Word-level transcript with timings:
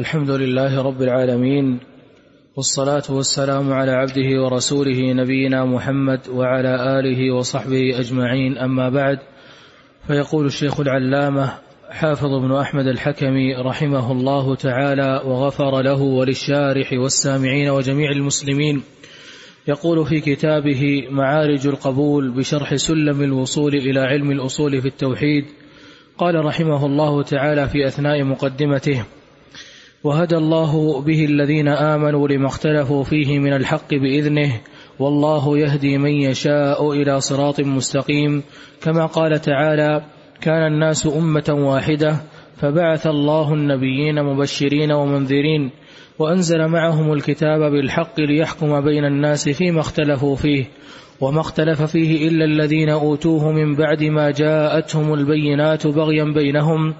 الحمد 0.00 0.30
لله 0.30 0.82
رب 0.82 1.02
العالمين 1.02 1.78
والصلاة 2.56 3.02
والسلام 3.10 3.72
على 3.72 3.90
عبده 3.90 4.42
ورسوله 4.42 5.12
نبينا 5.12 5.64
محمد 5.64 6.20
وعلى 6.28 6.98
آله 6.98 7.34
وصحبه 7.34 8.00
أجمعين 8.00 8.58
أما 8.58 8.88
بعد 8.88 9.18
فيقول 10.06 10.46
الشيخ 10.46 10.80
العلامة 10.80 11.52
حافظ 11.90 12.34
بن 12.34 12.52
أحمد 12.52 12.86
الحكمي 12.86 13.54
رحمه 13.54 14.12
الله 14.12 14.54
تعالى 14.54 15.22
وغفر 15.24 15.82
له 15.82 16.02
وللشارح 16.02 16.92
والسامعين 16.92 17.70
وجميع 17.70 18.10
المسلمين. 18.10 18.82
يقول 19.68 20.06
في 20.06 20.20
كتابه 20.20 21.08
معارج 21.10 21.66
القبول 21.66 22.30
بشرح 22.30 22.74
سلم 22.74 23.22
الوصول 23.22 23.74
إلى 23.74 24.00
علم 24.00 24.30
الأصول 24.30 24.80
في 24.80 24.88
التوحيد 24.88 25.44
قال 26.18 26.44
رحمه 26.44 26.86
الله 26.86 27.22
تعالى 27.22 27.68
في 27.68 27.86
أثناء 27.86 28.24
مقدمته 28.24 29.04
وهدى 30.04 30.36
الله 30.36 31.00
به 31.00 31.24
الذين 31.24 31.68
آمنوا 31.68 32.28
لما 32.28 32.46
اختلفوا 32.46 33.04
فيه 33.04 33.38
من 33.38 33.52
الحق 33.52 33.94
بإذنه 33.94 34.52
والله 34.98 35.58
يهدي 35.58 35.98
من 35.98 36.10
يشاء 36.10 36.92
إلى 36.92 37.20
صراط 37.20 37.60
مستقيم. 37.60 38.42
كما 38.82 39.06
قال 39.06 39.40
تعالى 39.40 40.02
كان 40.40 40.72
الناس 40.72 41.06
أمة 41.06 41.44
واحدة 41.48 42.16
فبعث 42.56 43.06
الله 43.06 43.54
النبيين 43.54 44.22
مبشرين 44.24 44.92
ومنذرين 44.92 45.70
وأنزل 46.18 46.68
معهم 46.68 47.12
الكتاب 47.12 47.60
بالحق 47.60 48.20
ليحكم 48.20 48.80
بين 48.80 49.04
الناس 49.04 49.48
فيما 49.48 49.80
اختلفوا 49.80 50.36
فيه. 50.36 50.64
وما 51.20 51.40
اختلف 51.40 51.82
فيه 51.82 52.28
إلا 52.28 52.44
الذين 52.44 52.88
أوتوه 52.88 53.52
من 53.52 53.74
بعد 53.74 54.02
ما 54.02 54.30
جاءتهم 54.30 55.14
البينات 55.14 55.86
بغيا 55.86 56.24
بينهم. 56.24 56.94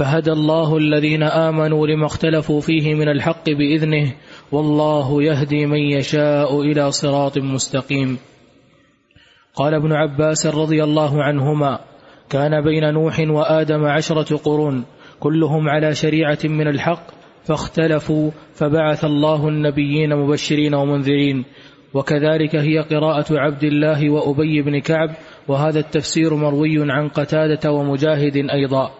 فهدى 0.00 0.32
الله 0.32 0.76
الذين 0.76 1.22
آمنوا 1.22 1.86
لما 1.86 2.06
اختلفوا 2.06 2.60
فيه 2.60 2.94
من 2.94 3.08
الحق 3.08 3.50
بإذنه 3.50 4.12
والله 4.52 5.22
يهدي 5.22 5.66
من 5.66 5.78
يشاء 5.78 6.60
إلى 6.60 6.92
صراط 6.92 7.38
مستقيم. 7.38 8.18
قال 9.54 9.74
ابن 9.74 9.92
عباس 9.92 10.46
رضي 10.46 10.84
الله 10.84 11.22
عنهما 11.22 11.78
كان 12.30 12.64
بين 12.64 12.94
نوح 12.94 13.20
وآدم 13.20 13.84
عشرة 13.84 14.36
قرون 14.36 14.84
كلهم 15.20 15.68
على 15.68 15.94
شريعة 15.94 16.38
من 16.44 16.68
الحق 16.68 17.02
فاختلفوا 17.44 18.30
فبعث 18.54 19.04
الله 19.04 19.48
النبيين 19.48 20.16
مبشرين 20.16 20.74
ومنذرين. 20.74 21.44
وكذلك 21.94 22.56
هي 22.56 22.78
قراءة 22.78 23.38
عبد 23.38 23.64
الله 23.64 24.10
وأبي 24.10 24.62
بن 24.62 24.78
كعب 24.78 25.10
وهذا 25.48 25.78
التفسير 25.78 26.34
مروي 26.34 26.92
عن 26.92 27.08
قتادة 27.08 27.72
ومجاهد 27.72 28.36
أيضا. 28.36 28.99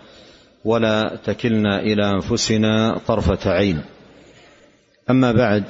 ولا 0.65 1.15
تكلنا 1.23 1.79
إلى 1.79 2.09
أنفسنا 2.09 2.97
طرفة 3.07 3.51
عين. 3.51 3.81
أما 5.09 5.31
بعد 5.31 5.63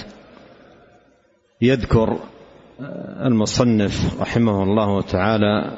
يذكر 1.61 2.19
المصنف 3.25 4.21
رحمه 4.21 4.63
الله 4.63 5.01
تعالى 5.01 5.77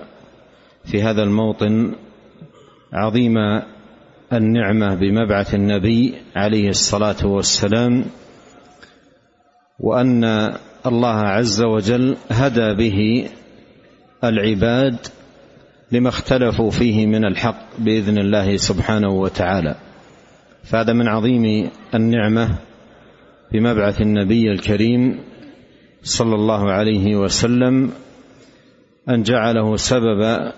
في 0.85 1.01
هذا 1.03 1.23
الموطن 1.23 1.95
عظيم 2.93 3.37
النعمة 4.33 4.95
بمبعث 4.95 5.55
النبي 5.55 6.13
عليه 6.35 6.69
الصلاة 6.69 7.25
والسلام 7.25 8.05
وأن 9.79 10.23
الله 10.85 11.15
عز 11.15 11.63
وجل 11.63 12.17
هدى 12.31 12.73
به 12.73 13.29
العباد 14.23 14.97
لما 15.93 16.09
اختلفوا 16.09 16.69
فيه 16.71 17.05
من 17.05 17.25
الحق 17.25 17.65
بإذن 17.79 18.17
الله 18.17 18.57
سبحانه 18.57 19.09
وتعالى. 19.09 19.75
فهذا 20.63 20.93
من 20.93 21.07
عظيم 21.07 21.69
النعمة 21.95 22.57
بمبعث 23.51 24.01
النبي 24.01 24.51
الكريم 24.51 25.19
صلى 26.03 26.35
الله 26.35 26.71
عليه 26.71 27.15
وسلم 27.15 27.91
أن 29.09 29.23
جعله 29.23 29.75
سبب 29.75 30.51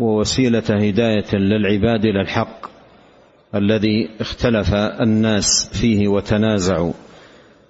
ووسيلة 0.00 0.64
هداية 0.70 1.34
للعباد 1.34 2.04
إلى 2.04 2.20
الحق 2.20 2.66
الذي 3.54 4.08
اختلف 4.20 4.74
الناس 4.74 5.70
فيه 5.80 6.08
وتنازعوا 6.08 6.92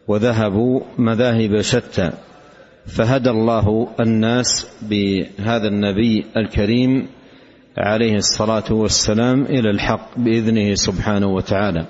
وذهبوا 0.09 0.81
مذاهب 0.99 1.61
شتى. 1.61 2.13
فهدى 2.89 3.31
الله 3.31 3.89
الناس 4.01 4.67
بهذا 4.83 5.69
النبي 5.69 6.25
الكريم 6.37 7.09
عليه 7.79 8.15
الصلاة 8.15 8.73
والسلام 8.73 9.43
إلى 9.43 9.71
الحق 9.71 10.19
بإذنه 10.19 10.75
سبحانه 10.75 11.27
وتعالى. 11.27 11.87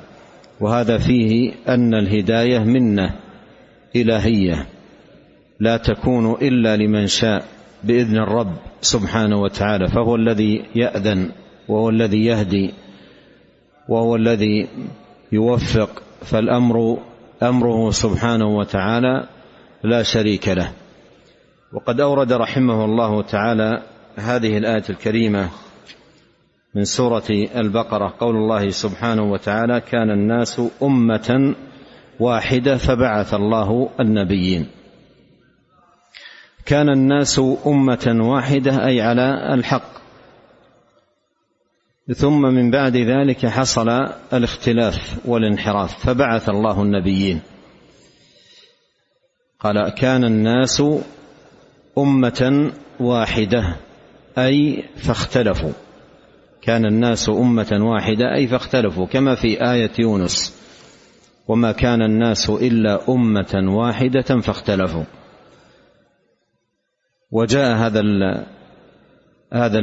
وهذا 0.60 0.98
فيه 0.98 1.52
أن 1.68 1.94
الهداية 1.94 2.58
منة 2.58 3.14
إلهية. 3.96 4.66
لا 5.60 5.76
تكون 5.76 6.32
إلا 6.32 6.76
لمن 6.76 7.06
شاء 7.06 7.44
بإذن 7.84 8.16
الرب 8.16 8.52
سبحانه 8.80 9.40
وتعالى. 9.40 9.88
فهو 9.88 10.16
الذي 10.16 10.64
يأذن 10.74 11.30
وهو 11.68 11.88
الذي 11.88 12.24
يهدي 12.24 12.70
وهو 13.88 14.16
الذي 14.16 14.68
يوفق. 15.32 16.02
فالأمر 16.22 16.98
أمره 17.42 17.90
سبحانه 17.90 18.46
وتعالى 18.46 19.28
لا 19.84 20.02
شريك 20.02 20.48
له. 20.48 20.72
وقد 21.72 22.00
أورد 22.00 22.32
رحمه 22.32 22.84
الله 22.84 23.22
تعالى 23.22 23.82
هذه 24.16 24.58
الآية 24.58 24.84
الكريمة 24.90 25.50
من 26.74 26.84
سورة 26.84 27.24
البقرة. 27.30 28.14
قول 28.20 28.36
الله 28.36 28.70
سبحانه 28.70 29.32
وتعالى 29.32 29.80
كان 29.80 30.10
الناس 30.10 30.62
أمة 30.82 31.54
واحدة 32.20 32.76
فبعث 32.76 33.34
الله 33.34 33.90
النبيين. 34.00 34.66
كان 36.66 36.88
الناس 36.88 37.40
أمة 37.66 38.16
واحدة 38.20 38.86
أي 38.86 39.00
على 39.00 39.54
الحق. 39.54 39.98
ثم 42.14 42.42
من 42.42 42.70
بعد 42.70 42.96
ذلك 42.96 43.46
حصل 43.46 43.88
الاختلاف 44.32 45.18
والانحراف 45.24 46.06
فبعث 46.06 46.48
الله 46.48 46.82
النبيين. 46.82 47.40
قال 49.60 49.88
كان 49.88 50.24
الناس 50.24 50.82
أمة 51.98 52.72
واحدة 53.00 53.76
أي 54.38 54.84
فاختلفوا. 54.96 55.72
كان 56.62 56.86
الناس 56.86 57.28
أمة 57.28 57.78
واحدة 57.80 58.34
أي 58.34 58.46
فاختلفوا 58.46 59.06
كما 59.06 59.34
في 59.34 59.70
آية 59.72 59.90
يونس. 59.98 60.58
وما 61.48 61.72
كان 61.72 62.02
الناس 62.02 62.50
إلا 62.50 63.00
أمة 63.08 63.64
واحدة 63.68 64.40
فاختلفوا. 64.40 65.04
وجاء 67.30 67.76
هذا 67.76 68.00
هذا 69.52 69.78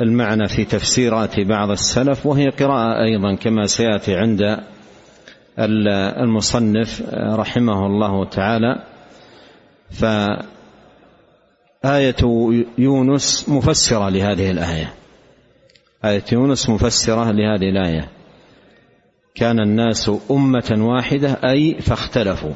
المعنى 0.00 0.48
في 0.48 0.64
تفسيرات 0.64 1.40
بعض 1.40 1.70
السلف 1.70 2.26
وهي 2.26 2.48
قراءة 2.48 3.04
أيضا 3.04 3.34
كما 3.34 3.66
سيأتي 3.66 4.16
عند 4.16 4.58
المصنف 5.58 7.02
رحمه 7.14 7.86
الله 7.86 8.24
تعالى. 8.24 8.82
فآية 11.82 12.16
يونس 12.78 13.48
مفسرة 13.48 14.08
لهذه 14.08 14.50
الآية. 14.50 14.94
آية 16.04 16.24
يونس 16.32 16.68
مفسرة 16.68 17.30
لهذه 17.30 17.68
الآية. 17.68 18.08
كان 19.34 19.60
الناس 19.60 20.10
أمة 20.30 20.76
واحدة 20.78 21.38
أي 21.44 21.74
فاختلفوا. 21.80 22.54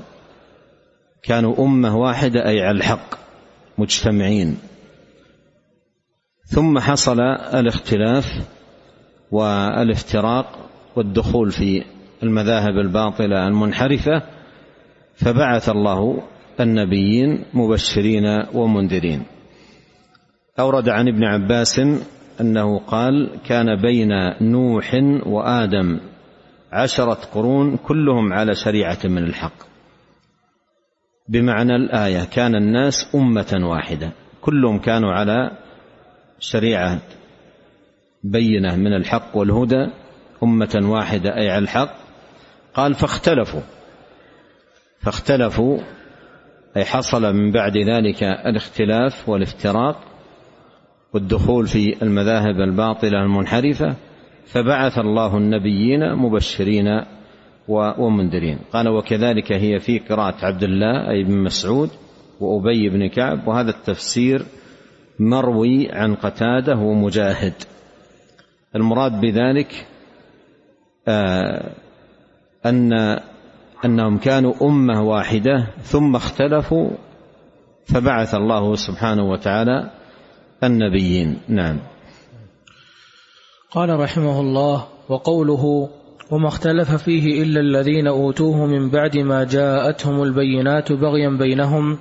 كانوا 1.23 1.65
أمة 1.65 1.97
واحدة 1.97 2.49
أي 2.49 2.61
على 2.61 2.77
الحق 2.77 3.15
مجتمعين. 3.79 4.59
ثم 6.45 6.79
حصل 6.79 7.21
الاختلاف 7.55 8.27
والافتراق 9.31 10.59
والدخول 10.97 11.51
في 11.51 11.85
المذاهب 12.23 12.79
الباطلة 12.79 13.47
المنحرفة 13.47 14.23
فبعث 15.15 15.69
الله 15.69 16.23
النبيين 16.61 17.45
مبشرين 17.55 18.43
ومنذرين. 18.55 19.23
أورد 20.59 20.89
عن 20.89 21.09
ابن 21.09 21.25
عباس 21.25 21.81
أنه 22.41 22.79
قال 22.79 23.31
كان 23.49 23.83
بين 23.83 24.09
نوح 24.41 24.95
وآدم 25.27 26.01
عشرة 26.73 27.19
قرون 27.35 27.77
كلهم 27.77 28.33
على 28.33 28.55
شريعة 28.55 28.99
من 29.05 29.25
الحق. 29.25 29.67
بمعنى 31.29 31.77
الآية 31.77 32.25
كان 32.25 32.55
الناس 32.55 33.15
أمة 33.15 33.61
واحدة 33.63 34.13
كلهم 34.41 34.79
كانوا 34.79 35.13
على 35.13 35.51
شريعة 36.39 37.01
بينة 38.25 38.77
من 38.77 38.97
الحق 38.97 39.37
والهدى 39.37 39.87
أمة 40.43 40.81
واحدة 40.83 41.37
أي 41.37 41.51
على 41.51 41.63
الحق. 41.63 41.95
قال 42.75 42.95
فاختلفوا 42.95 43.63
فاختلفوا 45.01 45.79
أي 46.77 46.85
حصل 46.85 47.35
من 47.35 47.53
بعد 47.53 47.77
ذلك 47.77 48.23
الاختلاف 48.23 49.29
والافتراق 49.29 50.01
والدخول 51.13 51.67
في 51.67 52.03
المذاهب 52.03 52.61
الباطلة 52.61 53.23
المنحرفة 53.23 53.97
فبعث 54.47 54.99
الله 54.99 55.37
النبيين 55.37 56.15
مبشرين 56.15 56.87
ومنذرين. 57.69 58.59
قال 58.73 58.89
وكذلك 58.89 59.53
هي 59.53 59.79
في 59.79 59.99
قراءة 59.99 60.47
عبد 60.47 60.63
الله 60.63 61.11
أي 61.11 61.25
بن 61.25 61.39
مسعود 61.39 61.91
وأبي 62.41 62.89
بن 62.89 63.07
كعب 63.07 63.49
وهذا 63.49 63.71
التفسير 63.71 64.43
مروي 65.19 65.93
عن 65.93 66.15
قتادة 66.15 66.77
ومجاهد. 66.77 67.55
المراد 68.75 69.21
بذلك 69.21 69.87
آه 71.09 71.71
أن 72.67 73.19
أنهم 73.87 74.19
كانوا 74.19 74.55
أمة 74.63 75.03
واحدة 75.03 75.67
ثم 75.83 76.17
اختلفوا 76.17 76.91
فبعث 77.85 78.35
الله 78.35 78.75
سبحانه 78.75 79.31
وتعالى 79.31 79.91
النبيين. 80.65 81.39
نعم. 81.49 81.79
قال 83.71 84.01
رحمه 84.01 84.41
الله 84.41 84.85
وقوله 85.09 85.89
وما 86.31 86.49
اختلف 86.49 86.95
فيه 86.95 87.43
إلا 87.43 87.61
الذين 87.61 88.07
أوتوه 88.07 88.67
من 88.67 88.91
بعد 88.91 89.17
ما 89.17 89.45
جاءتهم 89.45 90.23
البينات 90.23 90.93
بغيا 90.93 91.29
بينهم 91.29 91.99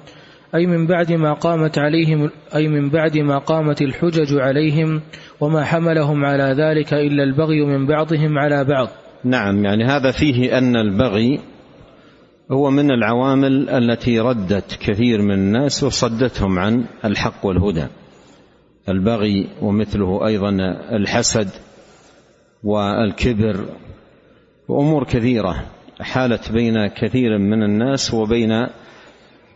أي 0.55 0.65
من 0.65 0.87
بعد 0.87 1.11
ما 1.11 1.33
قامت 1.33 1.77
عليهم 1.77 2.29
أي 2.55 2.67
من 2.67 2.89
بعد 2.89 3.17
ما 3.17 3.37
قامت 3.37 3.81
الحجج 3.81 4.37
عليهم 4.37 5.01
وما 5.39 5.63
حملهم 5.63 6.25
على 6.25 6.43
ذلك 6.43 6.93
إلا 6.93 7.23
البغي 7.23 7.65
من 7.65 7.85
بعضهم 7.85 8.37
على 8.37 8.63
بعض. 8.63 8.87
نعم 9.23 9.65
يعني 9.65 9.83
هذا 9.83 10.11
فيه 10.11 10.57
أن 10.57 10.75
البغي 10.75 11.39
هو 12.51 12.69
من 12.69 12.91
العوامل 12.91 13.69
التي 13.69 14.19
ردت 14.19 14.77
كثير 14.79 15.21
من 15.21 15.33
الناس 15.33 15.83
وصدتهم 15.83 16.59
عن 16.59 16.85
الحق 17.05 17.45
والهدى. 17.45 17.87
البغي 18.89 19.49
ومثله 19.61 20.27
أيضا 20.27 20.49
الحسد 20.91 21.49
والكبر 22.63 23.65
وأمور 24.67 25.03
كثيرة 25.03 25.65
حالت 26.01 26.51
بين 26.51 26.87
كثير 26.87 27.37
من 27.37 27.63
الناس 27.63 28.13
وبين 28.13 28.67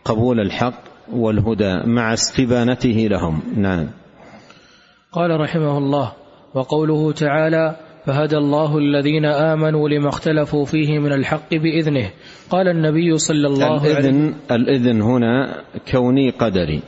قبول 0.04 0.40
الحق 0.40 0.82
والهدى 1.12 1.82
مع 1.86 2.12
استبانته 2.12 3.06
لهم. 3.10 3.42
نعم. 3.56 3.86
قال 5.12 5.40
رحمه 5.40 5.78
الله 5.78 6.12
وقوله 6.54 7.12
تعالى 7.12 7.76
فهدى 8.06 8.36
الله 8.36 8.78
الذين 8.78 9.24
آمنوا 9.24 9.88
لما 9.88 10.08
اختلفوا 10.08 10.64
فيه 10.64 10.98
من 10.98 11.12
الحق 11.12 11.54
بإذنه. 11.54 12.10
قال 12.50 12.68
النبي 12.68 13.18
صلى 13.18 13.46
الله 13.46 13.80
عليه 13.80 13.98
وسلم 13.98 14.34
الإذن 14.50 15.02
هنا 15.02 15.62
كوني 15.92 16.30
قدري 16.30 16.82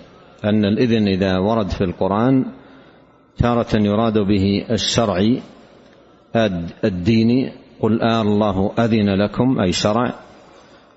أن 0.45 0.65
الإذن 0.65 1.09
إذا 1.09 1.39
ورد 1.39 1.69
في 1.71 1.85
القرآن 1.85 2.45
تارة 3.39 3.77
يراد 3.77 4.19
به 4.19 4.65
الشرعي 4.71 5.43
الديني 6.85 7.53
قل 7.81 8.03
آه 8.03 8.23
الله 8.23 8.73
أذن 8.79 9.15
لكم 9.15 9.61
أي 9.61 9.73
شرع 9.73 10.15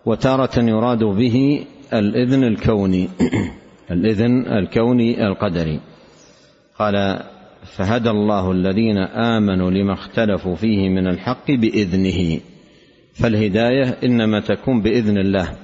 وتارة 0.06 0.60
يراد 0.60 1.04
به 1.04 1.66
الإذن 1.94 2.44
الكوني. 2.44 3.10
الإذن 3.92 4.48
الكوني 4.48 5.28
القدري. 5.28 5.80
قال 6.80 7.24
فهدى 7.66 8.10
الله 8.10 8.52
الذين 8.52 8.98
آمنوا 8.98 9.72
لما 9.72 9.94
اختلفوا 9.94 10.56
فيه 10.56 10.90
من 10.90 11.08
الحق 11.08 11.52
بإذنه. 11.52 12.40
فالهداية 13.14 13.98
إنما 14.04 14.40
تكون 14.40 14.82
بإذن 14.82 15.18
الله 15.18 15.58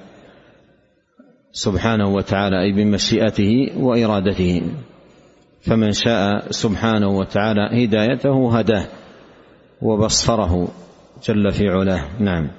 سبحانه 1.52 2.10
وتعالى 2.16 2.62
أي 2.62 2.72
بمشيئته 2.72 3.72
وإرادته. 3.78 4.62
فمن 5.62 5.92
شاء 5.92 6.52
سبحانه 6.52 7.08
وتعالى 7.08 7.86
هدايته 7.86 8.58
هداه 8.58 8.86
وبصره 9.82 10.68
جل 11.24 11.52
في 11.52 11.68
علاه. 11.70 12.02
نعم. 12.20 12.52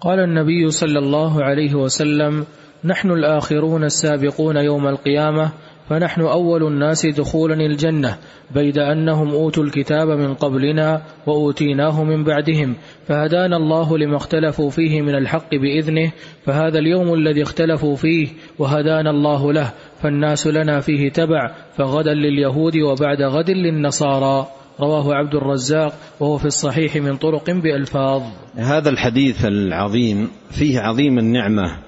قال 0.00 0.20
النبي 0.20 0.70
صلى 0.70 0.98
الله 0.98 1.44
عليه 1.44 1.74
وسلم 1.74 2.46
نحن 2.84 3.10
الآخرون 3.10 3.84
السابقون 3.84 4.56
يوم 4.56 4.86
القيامة 4.86 5.52
فنحن 5.88 6.20
أول 6.20 6.66
الناس 6.66 7.06
دخولا 7.06 7.54
الجنة 7.54 8.16
بيد 8.54 8.78
أنهم 8.78 9.28
أوتوا 9.28 9.64
الكتاب 9.64 10.08
من 10.08 10.34
قبلنا 10.34 11.02
وأوتيناه 11.26 12.04
من 12.04 12.24
بعدهم 12.24 12.74
فهدانا 13.08 13.56
الله 13.56 13.98
لما 13.98 14.16
اختلفوا 14.16 14.70
فيه 14.70 15.02
من 15.02 15.14
الحق 15.14 15.54
بإذنه 15.54 16.12
فهذا 16.44 16.78
اليوم 16.78 17.14
الذي 17.14 17.42
اختلفوا 17.42 17.96
فيه 17.96 18.28
وهدانا 18.58 19.10
الله 19.10 19.52
له 19.52 19.72
فالناس 20.02 20.46
لنا 20.46 20.80
فيه 20.80 21.08
تبع 21.08 21.50
فغدا 21.76 22.14
لليهود 22.14 22.76
وبعد 22.76 23.22
غد 23.22 23.50
للنصارى. 23.50 24.46
رواه 24.80 25.14
عبد 25.14 25.34
الرزاق 25.34 25.92
وهو 26.20 26.38
في 26.38 26.44
الصحيح 26.44 26.96
من 26.96 27.16
طرق 27.16 27.50
بألفاظ. 27.50 28.22
هذا 28.56 28.90
الحديث 28.90 29.44
العظيم 29.44 30.28
فيه 30.50 30.80
عظيم 30.80 31.18
النعمة 31.18 31.85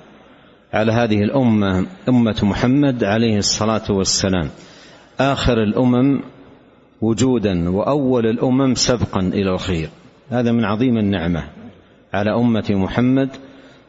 على 0.73 0.93
هذه 0.93 1.23
الأمة 1.23 1.87
أمة 2.09 2.37
محمد 2.43 3.05
عليه 3.05 3.39
الصلاة 3.39 3.91
والسلام. 3.91 4.49
آخر 5.21 5.63
الأمم 5.63 6.21
وجودا 7.01 7.71
وأول 7.71 8.27
الأمم 8.27 8.75
سبقا 8.75 9.21
إلى 9.21 9.51
الخير. 9.51 9.89
هذا 10.31 10.53
من 10.53 10.65
عظيم 10.65 10.99
النعمة 10.99 11.45
على 12.13 12.35
أمة 12.35 12.65
محمد 12.71 13.29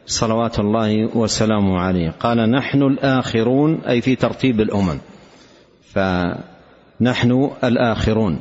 صلوات 0.06 0.58
الله 0.58 1.16
وسلامه 1.16 1.78
عليه. 1.78 2.10
قال 2.10 2.50
نحن 2.50 2.82
الآخرون 2.82 3.80
أي 3.80 4.00
في 4.00 4.16
ترتيب 4.16 4.60
الأمم. 4.60 4.98
فنحن 5.92 7.50
الآخرون. 7.64 8.38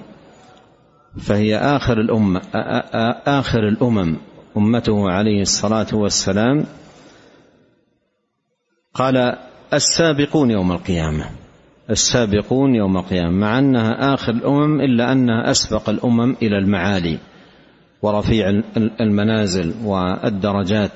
فهي 1.18 1.58
آخر 1.58 2.02
الأمة 2.02 2.42
آخر 3.28 3.68
الأمم 3.68 4.16
أمته 4.58 5.10
عليه 5.12 5.42
الصلاة 5.42 5.88
والسلام 5.94 6.66
قال 9.00 9.36
السابقون 9.74 10.52
يوم 10.52 10.72
القيامة. 10.72 11.30
السابقون 11.90 12.76
يوم 12.76 12.98
القيامة. 12.98 13.32
مع 13.32 13.60
أنها 13.60 14.14
آخر 14.14 14.32
الأمم 14.32 14.82
إلا 14.82 15.12
أنها 15.12 15.52
أسبق 15.52 15.90
الأمم 15.90 16.36
إلى 16.42 16.58
المعالي 16.58 17.18
ورفيع 18.02 18.62
المنازل 19.02 19.74
والدرجات. 19.84 20.92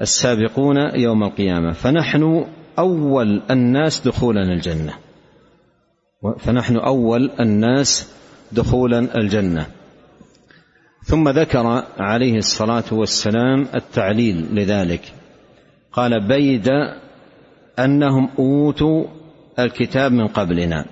السابقون 0.00 0.76
يوم 0.94 1.22
القيامة. 1.22 1.72
فنحن 1.72 2.44
أول 2.78 3.42
الناس 3.50 4.00
دخولا 4.00 4.42
الجنة. 4.42 4.94
فنحن 6.38 6.76
أول 6.76 7.30
الناس 7.40 8.12
دخولا 8.52 9.16
الجنة. 9.18 9.66
ثم 11.04 11.28
ذكر 11.28 11.84
عليه 11.98 12.38
الصلاة 12.38 12.84
والسلام 12.92 13.66
التعليل 13.74 14.54
لذلك. 14.54 15.12
قال 15.92 16.28
بيد 16.28 16.68
أنهم 17.78 18.28
أوتوا 18.38 19.04
الكتاب 19.58 20.12
من 20.12 20.26
قبلنا 20.26 20.84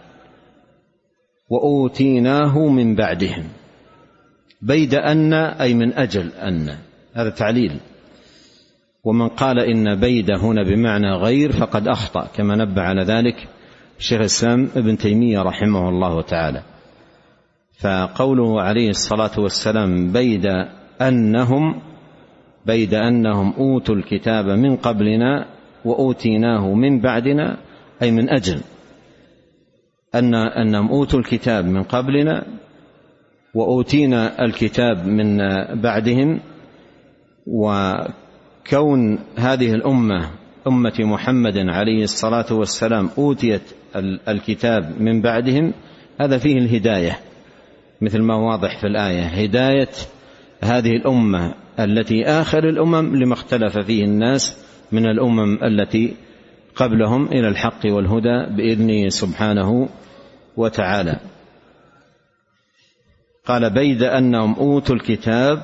وأوتيناه 1.49 2.59
من 2.59 2.95
بعدهم. 2.95 3.45
بيد 4.63 4.95
أن 4.95 5.33
أي 5.33 5.75
من 5.75 5.93
أجل 5.93 6.33
أن. 6.33 6.79
هذا 7.15 7.31
تعليل. 7.31 7.81
ومن 9.05 9.29
قال 9.29 9.59
إن 9.59 10.01
بيد 10.01 10.31
هنا 10.31 10.63
بمعنى 10.63 11.13
غير 11.13 11.53
فقد 11.53 11.89
أخطأ 11.89 12.27
كما 12.37 12.57
نبه 12.57 12.83
على 12.83 13.03
ذلك 13.03 13.49
شيخ 13.99 14.19
الإسلام 14.19 14.69
ابن 14.77 14.99
تيمية 14.99 15.43
رحمه 15.43 15.89
الله 15.89 16.23
تعالى. 16.23 16.63
فقوله 17.81 18.63
عليه 18.63 18.91
الصلاة 18.91 19.41
والسلام 19.41 20.13
بيد 20.13 20.47
أنهم 21.01 21.90
بيد 22.67 22.95
أنهم 22.95 23.53
أوتوا 23.59 23.95
الكتاب 23.95 24.47
من 24.47 24.77
قبلنا 24.77 25.47
وأوتيناه 25.85 26.75
من 26.75 27.01
بعدنا 27.01 27.57
أي 28.03 28.11
من 28.11 28.31
أجل 28.31 28.61
ان 30.15 30.35
أنهم 30.35 30.89
أوتوا 30.89 31.19
الكتاب 31.19 31.65
من 31.65 31.83
قبلنا 31.83 32.47
وأوتينا 33.55 34.45
الكتاب 34.45 35.07
من 35.07 35.39
بعدهم. 35.81 36.41
وكون 37.47 39.19
هذه 39.37 39.75
الأمة 39.75 40.31
أمة 40.67 40.95
محمد 40.99 41.59
عليه 41.59 42.03
الصلاة 42.05 42.53
والسلام 42.53 43.11
أوتيت 43.19 43.63
الكتاب 44.29 45.03
من 45.03 45.23
بعدهم 45.23 45.73
هذا 46.21 46.39
فيه 46.39 46.59
الهداية 46.59 47.19
مثل 48.01 48.23
ما 48.23 48.35
واضح 48.35 48.81
في 48.81 48.87
الآية 48.87 49.23
هداية 49.23 49.89
هذه 50.63 50.91
الأمة 50.91 51.55
التي 51.85 52.25
آخر 52.25 52.69
الأمم 52.69 53.17
لما 53.17 53.35
اختلف 53.35 53.79
فيه 53.79 54.05
الناس 54.05 54.57
من 54.93 55.07
الأمم 55.07 55.65
التي 55.65 56.15
قبلهم 56.77 57.27
إلى 57.27 57.49
الحق 57.49 57.87
والهدى 57.87 58.57
باذنه 58.57 59.09
سبحانه 59.09 59.89
وتعالى. 60.57 61.17
قال 63.47 63.71
بيد 63.71 64.03
أنهم 64.03 64.55
أوتوا 64.55 64.95
الكتاب 64.95 65.63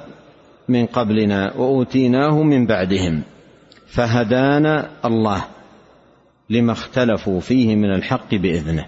من 0.68 0.86
قبلنا 0.86 1.52
وأوتيناه 1.54 2.42
من 2.42 2.66
بعدهم 2.66 3.22
فهدانا 3.86 4.90
الله 5.04 5.44
لما 6.50 6.72
اختلفوا 6.72 7.40
فيه 7.40 7.76
من 7.76 7.94
الحق 7.94 8.34
بإذنه. 8.34 8.86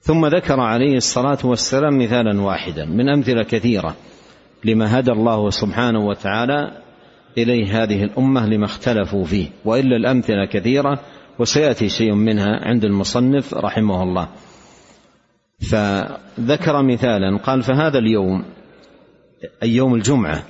ثم 0.00 0.26
ذكر 0.26 0.60
عليه 0.60 0.96
الصلاة 0.96 1.38
والسلام 1.44 1.98
مثالا 1.98 2.40
واحدا 2.40 2.84
من 2.84 3.08
أمثلة 3.08 3.42
كثيرة. 3.42 3.96
لما 4.64 4.98
هدى 4.98 5.12
الله 5.12 5.50
سبحانه 5.50 6.06
وتعالى 6.06 6.72
إليه 7.38 7.82
هذه 7.82 8.04
الأمة 8.04 8.46
لما 8.46 8.64
اختلفوا 8.64 9.24
فيه. 9.24 9.48
وإلا 9.64 9.96
الأمثلة 9.96 10.44
كثيرة 10.44 11.00
وسيأتي 11.38 11.88
شيء 11.88 12.14
منها 12.14 12.68
عند 12.68 12.84
المصنف 12.84 13.54
رحمه 13.54 14.02
الله. 14.02 14.28
فذكر 15.70 16.82
مثالا 16.82 17.38
قال 17.38 17.62
فهذا 17.62 17.98
اليوم 17.98 18.44
اي 19.62 19.70
يوم 19.70 19.94
الجمعة 19.94 20.42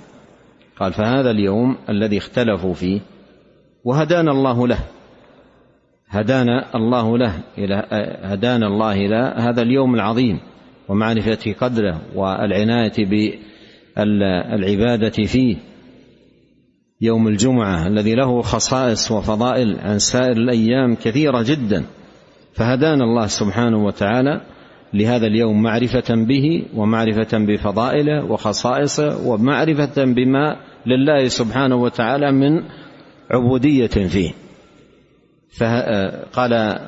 قال 0.81 0.93
فهذا 0.93 1.31
اليوم 1.31 1.77
الذي 1.89 2.19
اختلفوا 2.19 2.75
فيه 2.75 3.01
وهدانا 3.85 4.31
الله 4.31 4.69
له. 4.69 4.79
هدانا 6.11 6.67
الله 6.75 7.19
له 7.19 7.41
إلى 7.59 7.87
هدانا 8.23 8.67
الله 8.67 8.93
إلى 8.93 9.35
هذا 9.37 9.63
اليوم 9.63 9.95
العظيم 9.95 10.41
ومعرفة 10.89 11.55
قدره 11.61 12.01
والعناية 12.15 13.05
بالعبادة 13.97 15.25
فيه. 15.27 15.57
يوم 17.01 17.29
الجمعة 17.29 17.87
الذي 17.87 18.15
له 18.15 18.43
خصائص 18.43 19.11
وفضائل 19.11 19.79
عن 19.81 19.99
سائر 19.99 20.33
الأيام 20.37 20.95
كثيرة 20.95 21.43
جدا. 21.43 21.85
فهدانا 22.53 23.05
الله 23.05 23.27
سبحانه 23.27 23.85
وتعالى 23.85 24.41
لهذا 24.95 25.27
اليوم 25.27 25.63
معرفة 25.63 26.15
به 26.15 26.63
ومعرفة 26.75 27.39
بفضائله 27.39 28.25
وخصائصه 28.25 29.29
ومعرفة 29.29 30.05
بما 30.05 30.57
لله 30.87 31.29
سبحانه 31.29 31.77
وتعالى 31.77 32.33
من 32.33 32.63
عبودية 33.31 33.87
فيه. 33.87 34.31
فقال 35.59 36.81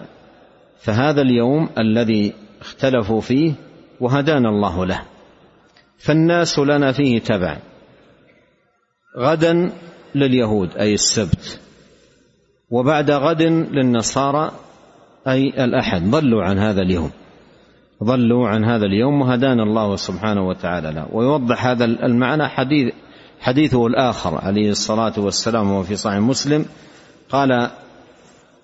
فهذا 0.78 1.22
اليوم 1.22 1.68
الذي 1.78 2.32
اختلفوا 2.60 3.20
فيه 3.20 3.52
وهدانا 4.00 4.48
الله 4.48 4.86
له. 4.86 5.11
فالناس 6.02 6.58
لنا 6.58 6.92
فيه 6.92 7.18
تبع. 7.18 7.58
غدا 9.18 9.72
لليهود 10.14 10.76
أي 10.76 10.94
السبت. 10.94 11.60
وبعد 12.70 13.10
غد 13.10 13.42
للنصارى 13.42 14.52
أي 15.28 15.64
الأحد. 15.64 16.10
ضلوا 16.10 16.44
عن 16.44 16.58
هذا 16.58 16.82
اليوم. 16.82 17.10
ضلوا 18.04 18.48
عن 18.48 18.64
هذا 18.64 18.84
اليوم 18.84 19.20
وهدانا 19.20 19.62
الله 19.62 19.96
سبحانه 19.96 20.48
وتعالى 20.48 20.92
له. 20.92 21.06
ويوضح 21.12 21.66
هذا 21.66 21.84
المعنى 21.84 22.48
حديث 22.48 22.94
حديثه 23.40 23.86
الآخر 23.86 24.38
عليه 24.38 24.70
الصلاة 24.70 25.12
والسلام 25.18 25.70
وهو 25.70 25.82
في 25.82 25.96
صحيح 25.96 26.18
مسلم. 26.18 26.64
قال 27.30 27.70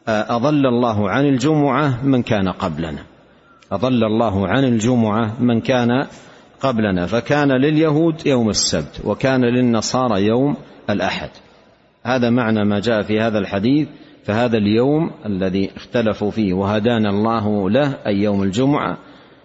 أضل 0.08 0.66
الله 0.66 1.10
عن 1.10 1.24
الجمعة 1.24 2.04
من 2.04 2.22
كان 2.22 2.48
قبلنا. 2.48 3.04
أضل 3.72 4.04
الله 4.04 4.48
عن 4.48 4.64
الجمعة 4.64 5.42
من 5.42 5.60
كان 5.60 6.06
قبلنا 6.60 7.06
فكان 7.06 7.52
لليهود 7.52 8.26
يوم 8.26 8.48
السبت 8.48 9.00
وكان 9.04 9.44
للنصارى 9.44 10.26
يوم 10.26 10.56
الأحد. 10.90 11.30
هذا 12.04 12.30
معنى 12.30 12.64
ما 12.64 12.80
جاء 12.80 13.02
في 13.02 13.20
هذا 13.20 13.38
الحديث 13.38 13.88
فهذا 14.24 14.56
اليوم 14.56 15.10
الذي 15.26 15.70
اختلفوا 15.76 16.30
فيه 16.30 16.52
وهدانا 16.52 17.10
الله 17.10 17.70
له 17.70 17.94
أي 18.06 18.16
يوم 18.16 18.42
الجمعة 18.42 18.98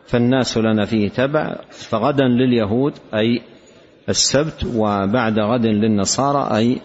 فالناس 0.07 0.57
لنا 0.57 0.85
فيه 0.85 1.09
تبع 1.09 1.55
فغدا 1.71 2.23
لليهود 2.23 2.93
أي 3.13 3.41
السبت 4.09 4.65
وبعد 4.75 5.39
غد 5.39 5.65
للنصارى 5.65 6.57
أي 6.57 6.81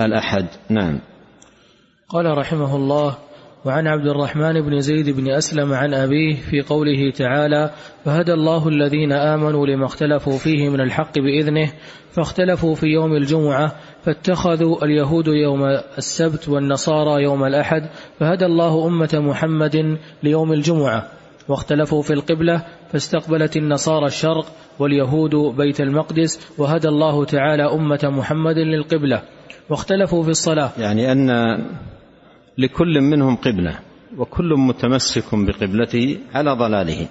الأحد. 0.00 0.46
نعم. 0.68 0.98
قال 2.08 2.38
رحمه 2.38 2.76
الله 2.76 3.16
وعن 3.66 3.86
عبد 3.86 4.06
الرحمن 4.06 4.60
بن 4.60 4.80
زيد 4.80 5.10
بن 5.10 5.30
أسلم 5.30 5.72
عن 5.72 5.94
أبيه 5.94 6.34
في 6.34 6.60
قوله 6.60 7.10
تعالى 7.10 7.70
فهدى 8.04 8.32
الله 8.32 8.68
الذين 8.68 9.12
آمنوا 9.12 9.66
لما 9.66 9.84
اختلفوا 9.84 10.38
فيه 10.38 10.68
من 10.68 10.80
الحق 10.80 11.18
بإذنه 11.18 11.72
فاختلفوا 12.12 12.74
في 12.74 12.86
يوم 12.86 13.12
الجمعة 13.12 13.72
فاتخذوا 14.02 14.84
اليهود 14.84 15.26
يوم 15.26 15.64
السبت 15.98 16.48
والنصارى 16.48 17.22
يوم 17.22 17.44
الأحد 17.44 17.88
فهدى 18.20 18.46
الله 18.46 18.86
أمة 18.86 19.10
محمد 19.14 19.98
ليوم 20.22 20.52
الجمعة 20.52 21.06
واختلفوا 21.48 22.02
في 22.02 22.12
القبلة 22.12 22.62
فاستقبلت 22.92 23.56
النصارى 23.56 24.06
الشرق 24.06 24.46
واليهود 24.78 25.34
بيت 25.56 25.80
المقدس 25.80 26.54
وهدى 26.58 26.88
الله 26.88 27.24
تعالى 27.24 27.72
أمة 27.72 28.00
محمد 28.04 28.58
للقبلة 28.58 29.22
واختلفوا 29.70 30.22
في 30.22 30.30
الصلاة. 30.30 30.70
يعني 30.78 31.12
أن 31.12 31.30
لكل 32.58 33.00
منهم 33.00 33.36
قبلة 33.36 33.78
وكل 34.18 34.54
متمسك 34.58 35.34
بقبلته 35.34 36.18
على 36.34 36.52
ضلاله. 36.52 37.08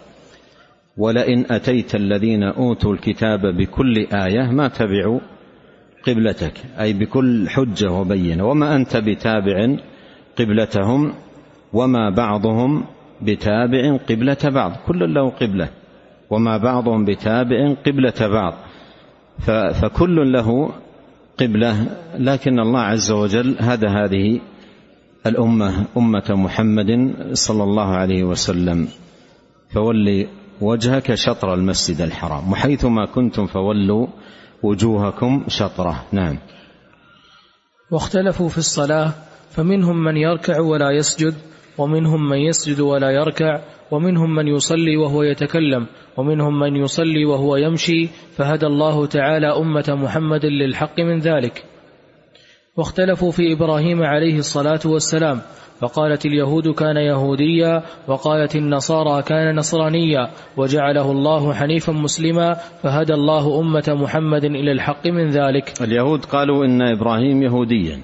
ولئن 0.97 1.45
أتيت 1.49 1.95
الذين 1.95 2.43
أوتوا 2.43 2.93
الكتاب 2.93 3.39
بكل 3.57 3.97
آية 3.97 4.51
ما 4.51 4.67
تبعوا 4.67 5.19
قبلتك 6.07 6.53
أي 6.79 6.93
بكل 6.93 7.49
حجة 7.49 7.91
وبينة. 7.91 8.45
وما 8.45 8.75
أنت 8.75 8.97
بتابع 8.97 9.75
قبلتهم 10.39 11.13
وما 11.73 12.09
بعضهم 12.09 12.83
بتابع 13.21 13.97
قبلة 14.09 14.37
بعض. 14.43 14.71
كل 14.87 15.13
له 15.13 15.29
قبلة 15.29 15.69
وما 16.29 16.57
بعضهم 16.57 17.05
بتابع 17.05 17.73
قبلة 17.85 18.27
بعض. 18.27 18.53
فكل 19.81 20.31
له 20.31 20.71
قبلة 21.39 21.87
لكن 22.17 22.59
الله 22.59 22.79
عز 22.79 23.11
وجل 23.11 23.55
هدى 23.59 23.87
هذه 23.87 24.39
الأمة 25.27 25.85
أمة 25.97 26.23
محمد 26.29 27.13
صلى 27.33 27.63
الله 27.63 27.87
عليه 27.87 28.23
وسلم. 28.23 28.87
فول 29.73 30.27
وجهك 30.61 31.15
شطر 31.15 31.53
المسجد 31.53 32.01
الحرام. 32.01 32.51
وحيثما 32.51 33.05
كنتم 33.05 33.45
فولوا 33.45 34.07
وجوهكم 34.63 35.43
شطرة. 35.47 36.05
نعم. 36.11 36.37
واختلفوا 37.91 38.49
في 38.49 38.57
الصلاة 38.57 39.11
فمنهم 39.51 40.03
من 40.03 40.17
يركع 40.17 40.59
ولا 40.59 40.91
يسجد 40.91 41.33
ومنهم 41.77 42.29
من 42.29 42.37
يسجد 42.37 42.79
ولا 42.79 43.09
يركع 43.11 43.61
ومنهم 43.91 44.35
من 44.35 44.47
يصلي 44.47 44.97
وهو 44.97 45.23
يتكلم 45.23 45.87
ومنهم 46.17 46.59
من 46.59 46.75
يصلي 46.75 47.25
وهو 47.25 47.55
يمشي 47.55 48.09
فهدى 48.37 48.65
الله 48.65 49.05
تعالى 49.05 49.47
أمة 49.47 49.85
محمد 49.89 50.45
للحق 50.45 50.99
من 50.99 51.19
ذلك. 51.19 51.74
واختلفوا 52.77 53.31
في 53.31 53.53
إبراهيم 53.53 54.03
عليه 54.03 54.37
الصلاة 54.37 54.79
والسلام 54.85 55.41
فقالت 55.79 56.25
اليهود 56.25 56.67
كان 56.67 56.97
يهوديا 56.97 57.83
وقالت 58.07 58.55
النصارى 58.55 59.23
كان 59.23 59.55
نصرانيا 59.55 60.29
وجعله 60.57 61.11
الله 61.11 61.53
حنيفا 61.53 61.91
مسلما 61.91 62.53
فهدى 62.53 63.13
الله 63.13 63.59
أمة 63.59 63.83
محمد 63.87 64.45
إلى 64.45 64.71
الحق 64.71 65.07
من 65.07 65.29
ذلك. 65.29 65.81
اليهود 65.81 66.25
قالوا 66.25 66.65
إن 66.65 66.81
إبراهيم 66.81 67.43
يهوديا 67.43 68.01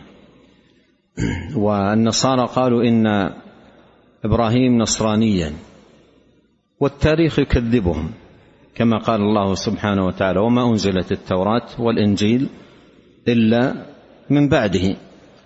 والنصارى 1.56 2.48
قالوا 2.56 2.84
إن 2.84 3.32
إبراهيم 4.25 4.78
نصرانيا 4.78 5.54
والتاريخ 6.80 7.40
يكذبهم 7.40 8.12
كما 8.75 8.98
قال 8.98 9.22
الله 9.22 9.56
سبحانه 9.56 10.06
وتعالى 10.06 10.40
وما 10.40 10.70
أنزلت 10.70 11.12
التوراة 11.12 11.68
والإنجيل 11.80 12.48
إلا 13.28 13.90
من 14.31 14.50
بعده. 14.50 14.95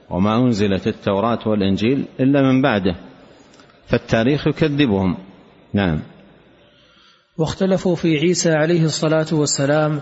وما 0.09 0.37
أنزلت 0.37 0.87
التوراة 0.87 1.39
والإنجيل 1.45 2.05
إلا 2.19 2.41
من 2.41 2.61
بعده. 2.61 2.95
فالتاريخ 3.87 4.47
يكذبهم. 4.47 5.17
نعم. 5.73 5.99
واختلفوا 7.37 7.95
في 7.95 8.17
عيسى 8.17 8.51
عليه 8.51 8.83
الصلاة 8.83 9.25
والسلام 9.31 10.01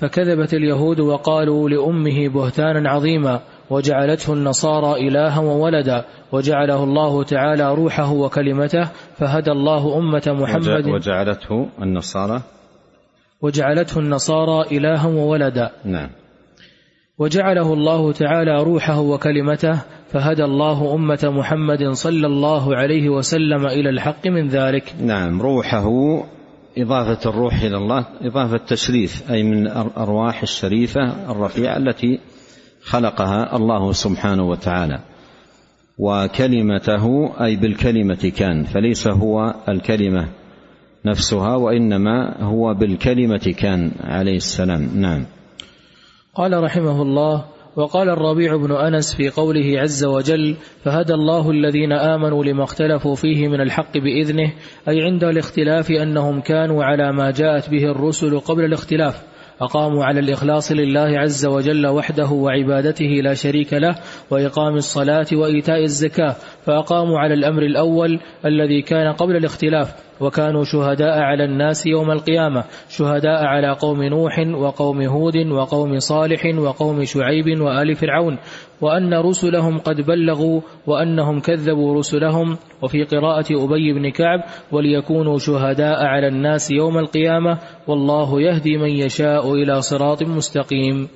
فكذبت 0.00 0.54
اليهود 0.54 1.00
وقالوا 1.00 1.68
لأمه 1.68 2.28
بهتانا 2.28 2.90
عظيما 2.90 3.40
وجعلته 3.70 4.32
النصارى 4.32 5.08
إلها 5.08 5.40
وولدا 5.40 6.04
وجعله 6.32 6.84
الله 6.84 7.22
تعالى 7.22 7.74
روحه 7.74 8.12
وكلمته 8.12 8.88
فهدى 9.18 9.50
الله 9.50 9.98
أمة 9.98 10.22
محمد. 10.26 10.86
وجعلته 10.86 11.68
النصارى؟ 11.82 12.42
وجعلته 13.42 13.98
النصارى 13.98 14.76
إلها 14.76 15.06
وولدا. 15.06 15.70
نعم. 15.84 16.10
وجعله 17.18 17.72
الله 17.72 18.12
تعالى 18.12 18.62
روحه 18.62 19.00
وكلمته 19.00 19.78
فهدى 20.12 20.44
الله 20.44 20.94
أمة 20.94 21.18
محمد 21.22 21.88
صلى 21.88 22.26
الله 22.26 22.76
عليه 22.76 23.08
وسلم 23.08 23.66
إلى 23.66 23.90
الحق 23.90 24.26
من 24.26 24.48
ذلك. 24.48 24.94
نعم 25.00 25.42
روحه 25.42 25.88
إضافة 26.78 27.30
الروح 27.30 27.62
إلى 27.62 27.76
الله 27.76 28.06
إضافة 28.22 28.56
تشريف 28.56 29.30
أي 29.30 29.42
من 29.42 29.66
الأرواح 29.66 30.42
الشريفة 30.42 31.32
الرفيعة 31.32 31.76
التي 31.76 32.20
خلقها 32.82 33.56
الله 33.56 33.92
سبحانه 33.92 34.48
وتعالى. 34.48 34.98
وكلمته 35.98 37.32
أي 37.44 37.56
بالكلمة 37.56 38.32
كان 38.36 38.64
فليس 38.64 39.08
هو 39.08 39.54
الكلمة 39.68 40.28
نفسها 41.06 41.56
وإنما 41.56 42.42
هو 42.42 42.74
بالكلمة 42.74 43.54
كان 43.58 43.90
عليه 44.00 44.36
السلام. 44.36 44.88
نعم. 44.94 45.24
قال 46.34 46.62
رحمه 46.62 47.02
الله 47.02 47.44
وقال 47.76 48.08
الربيع 48.08 48.56
بن 48.56 48.72
أنس 48.72 49.14
في 49.14 49.28
قوله 49.28 49.80
عز 49.80 50.04
وجل 50.04 50.56
فهدى 50.84 51.14
الله 51.14 51.50
الذين 51.50 51.92
آمنوا 51.92 52.44
لما 52.44 52.64
اختلفوا 52.64 53.14
فيه 53.14 53.48
من 53.48 53.60
الحق 53.60 53.98
بإذنه 53.98 54.52
أي 54.88 55.02
عند 55.02 55.24
الاختلاف 55.24 55.90
أنهم 55.90 56.40
كانوا 56.40 56.84
على 56.84 57.12
ما 57.12 57.30
جاءت 57.30 57.70
به 57.70 57.84
الرسل 57.84 58.40
قبل 58.40 58.64
الاختلاف 58.64 59.22
أقاموا 59.60 60.04
على 60.04 60.20
الإخلاص 60.20 60.72
لله 60.72 61.18
عز 61.18 61.46
وجل 61.46 61.86
وحده 61.86 62.30
وعبادته 62.30 63.20
لا 63.22 63.34
شريك 63.34 63.72
له 63.72 63.94
وإقام 64.30 64.76
الصلاة 64.76 65.26
وإيتاء 65.32 65.82
الزكاة 65.82 66.36
فأقاموا 66.66 67.18
على 67.18 67.34
الأمر 67.34 67.62
الأول 67.62 68.20
الذي 68.46 68.82
كان 68.82 69.12
قبل 69.12 69.36
الاختلاف 69.36 69.94
وكانوا 70.20 70.64
شهداء 70.64 71.18
على 71.18 71.44
الناس 71.44 71.86
يوم 71.86 72.10
القيامة 72.10 72.64
شهداء 72.88 73.44
على 73.44 73.76
قوم 73.80 74.02
نوح 74.02 74.38
وقوم 74.38 75.02
هود 75.02 75.36
وقوم 75.36 75.98
صالح 75.98 76.46
وقوم 76.58 77.04
شعيب 77.04 77.60
وآل 77.60 77.94
فرعون 77.94 78.38
وأن 78.80 79.14
رسلهم 79.14 79.78
قد 79.78 80.00
بلغوا 80.00 80.60
وأنهم 80.86 81.40
كذبوا 81.40 81.98
رسلهم. 81.98 82.56
وفي 82.82 83.04
قراءة 83.04 83.64
أبي 83.64 83.92
بن 83.92 84.10
كعب 84.10 84.40
وليكونوا 84.72 85.38
شهداء 85.38 86.04
على 86.04 86.28
الناس 86.28 86.70
يوم 86.70 86.98
القيامة 86.98 87.58
والله 87.88 88.40
يهدي 88.40 88.76
من 88.76 88.90
يشاء 88.90 89.54
إلى 89.54 89.80
صراط 89.80 90.22
مستقيم. 90.22 91.08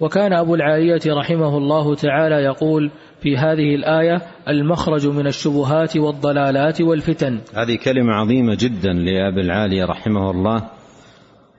وكان 0.00 0.32
أبو 0.32 0.54
العالية 0.54 1.00
رحمه 1.06 1.58
الله 1.58 1.94
تعالى 1.94 2.34
يقول 2.34 2.90
في 3.22 3.36
هذه 3.36 3.74
الآية 3.74 4.22
المخرج 4.48 5.06
من 5.06 5.26
الشبهات 5.26 5.96
والضلالات 5.96 6.80
والفتن. 6.80 7.40
هذه 7.54 7.76
كلمة 7.76 8.12
عظيمة 8.12 8.54
جدا 8.60 8.92
لأبي 8.92 9.40
العالية 9.40 9.84
رحمه 9.84 10.30
الله 10.30 10.62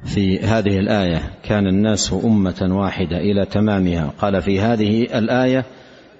في 0.05 0.39
هذه 0.39 0.79
الآية. 0.79 1.33
كان 1.43 1.67
الناس 1.67 2.13
أمة 2.13 2.67
واحدة 2.71 3.17
إلى 3.17 3.45
تمامها. 3.45 4.13
قال 4.19 4.41
في 4.41 4.59
هذه 4.59 5.03
الآية 5.17 5.65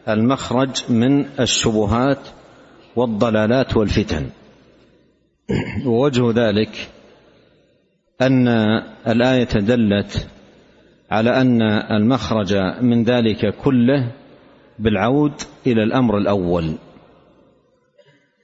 المخرج 0.10 0.70
من 0.90 1.26
الشبهات 1.40 2.20
والضلالات 2.96 3.78
والفتن. 3.78 4.26
ووجه 5.86 6.32
ذلك 6.32 6.90
أن 8.22 8.48
الآية 9.08 9.50
دلت 9.54 10.28
على 11.12 11.42
أن 11.42 11.62
المخرج 11.92 12.54
من 12.82 13.04
ذلك 13.04 13.56
كله 13.56 14.12
بالعود 14.80 15.34
إلى 15.68 15.84
الأمر 15.84 16.18
الأول. 16.18 16.72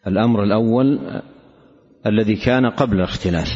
الأمر 0.07 0.43
الأول 0.43 0.99
الذي 2.05 2.35
كان 2.35 2.65
قبل 2.65 2.95
الاختلاف. 2.95 3.49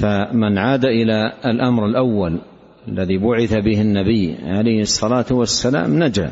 فمن 0.00 0.58
عاد 0.58 0.84
إلى 0.84 1.32
الأمر 1.44 1.86
الأول 1.86 2.40
الذي 2.88 3.18
بعث 3.18 3.54
به 3.54 3.80
النبي 3.80 4.36
عليه 4.42 4.80
الصلاة 4.80 5.26
والسلام 5.30 6.02
نجا. 6.02 6.30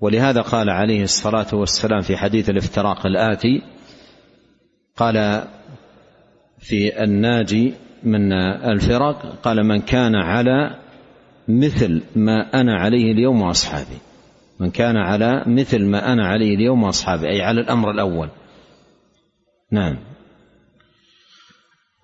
ولهذا 0.00 0.40
قال 0.40 0.70
عليه 0.70 1.02
الصلاة 1.02 1.46
والسلام 1.52 2.00
في 2.00 2.16
حديث 2.16 2.50
الافتراق 2.50 3.06
الآتي 3.06 3.62
قال 4.96 5.42
في 6.58 7.04
الناجي 7.04 7.74
من 8.02 8.32
الفرق 8.72 9.40
قال 9.42 9.64
من 9.64 9.80
كان 9.80 10.14
على 10.14 10.76
مثل 11.48 12.02
ما 12.16 12.60
أنا 12.60 12.78
عليه 12.78 13.12
اليوم 13.12 13.42
وأصحابي. 13.42 13.98
من 14.60 14.70
كان 14.70 14.96
على 14.96 15.44
مثل 15.46 15.84
ما 15.84 16.12
أنا 16.12 16.26
عليه 16.26 16.54
اليوم 16.54 16.82
وأصحابي 16.82 17.28
أي 17.28 17.42
على 17.42 17.60
الأمر 17.60 17.90
الأول. 17.90 18.28
نعم. 19.72 19.98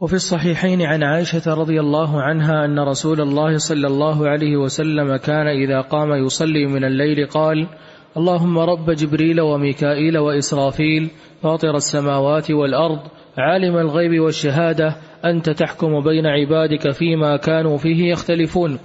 وفي 0.01 0.15
الصحيحين 0.15 0.83
عن 0.83 1.03
عائشة 1.03 1.55
رضي 1.55 1.81
الله 1.81 2.23
عنها 2.23 2.65
أن 2.65 2.79
رسول 2.79 3.21
الله 3.21 3.59
صلى 3.59 3.87
الله 3.87 4.29
عليه 4.29 4.57
وسلم 4.57 5.17
كان 5.17 5.47
إذا 5.47 5.81
قام 5.81 6.13
يصلي 6.13 6.67
من 6.67 6.85
الليل 6.85 7.27
قال 7.27 7.69
اللهم 8.17 8.59
رب 8.59 8.91
جبريل 8.91 9.41
وميكائيل 9.41 10.19
وإسرافيل 10.19 11.11
فاطر 11.43 11.77
السماوات 11.77 12.51
والأرض 12.51 12.99
عالم 13.39 13.77
الغيب 13.77 14.21
والشهادة 14.21 14.97
أنت 15.25 15.51
تحكم 15.51 16.01
بين 16.01 16.27
عبادك 16.27 16.91
فيما 16.91 17.37
كانوا 17.37 17.79
فيه 17.79 18.11
يختلفون. 18.11 18.79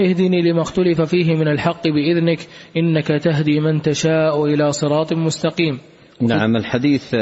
اهدني 0.00 0.42
لما 0.42 0.62
اختلف 0.62 1.00
فيه 1.00 1.34
من 1.34 1.48
الحق 1.48 1.88
بإذنك 1.88 2.38
إنك 2.76 3.06
تهدي 3.06 3.60
من 3.60 3.82
تشاء 3.82 4.44
إلى 4.44 4.72
صراط 4.72 5.12
مستقيم. 5.12 5.78
نعم 6.20 6.56
الحديث 6.56 7.14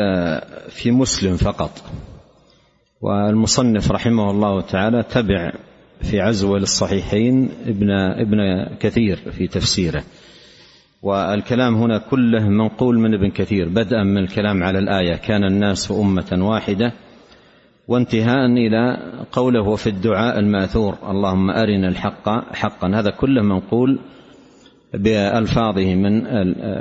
في 0.69 0.91
مسلم 0.91 1.37
فقط. 1.37 1.71
والمصنف 3.01 3.93
رحمه 3.93 4.31
الله 4.31 4.61
تعالى 4.61 5.03
تبع 5.03 5.53
في 6.03 6.21
عزو 6.21 6.57
للصحيحين 6.57 7.51
ابن 7.67 7.91
ابن 7.91 8.67
كثير 8.81 9.17
في 9.17 9.47
تفسيره. 9.47 10.03
والكلام 11.05 11.75
هنا 11.75 11.99
كله 11.99 12.49
منقول 12.49 12.99
من 12.99 13.15
ابن 13.15 13.31
كثير 13.31 13.69
بدءا 13.69 14.03
من 14.03 14.19
الكلام 14.19 14.63
على 14.63 14.79
الآية 14.79 15.17
كان 15.17 15.45
الناس 15.45 15.91
أمة 15.91 16.39
واحدة 16.41 16.93
وانتهاء 17.89 18.47
إلى 18.47 18.97
قوله 19.33 19.77
في 19.77 19.87
الدعاء 19.87 20.39
المأثور 20.39 20.95
اللهم 21.09 21.51
أرنا 21.51 21.89
الحق 21.89 22.55
حقا 22.55 22.89
هذا 22.95 23.11
كله 23.11 23.43
منقول 23.43 23.99
بألفاظه 24.95 25.95
من 25.95 26.27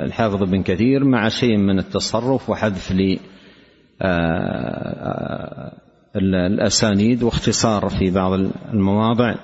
الحافظ 0.06 0.42
بن 0.42 0.62
كثير 0.62 1.04
مع 1.04 1.28
شيء 1.28 1.56
من 1.56 1.78
التصرف 1.78 2.50
وحذف 2.50 2.92
لي 2.92 3.18
الأسانيد 6.16 7.22
واختصار 7.22 7.88
في 7.88 8.10
بعض 8.10 8.32
المواضع 8.72 9.34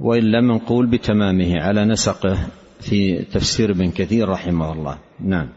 وإلا 0.00 0.40
منقول 0.40 0.86
بتمامه 0.86 1.60
على 1.60 1.84
نسقه. 1.84 2.38
في 2.80 3.24
تفسير 3.24 3.70
ابن 3.70 3.90
كثير 3.90 4.28
رحمه 4.28 4.72
الله. 4.72 4.98
نعم. 5.20 5.48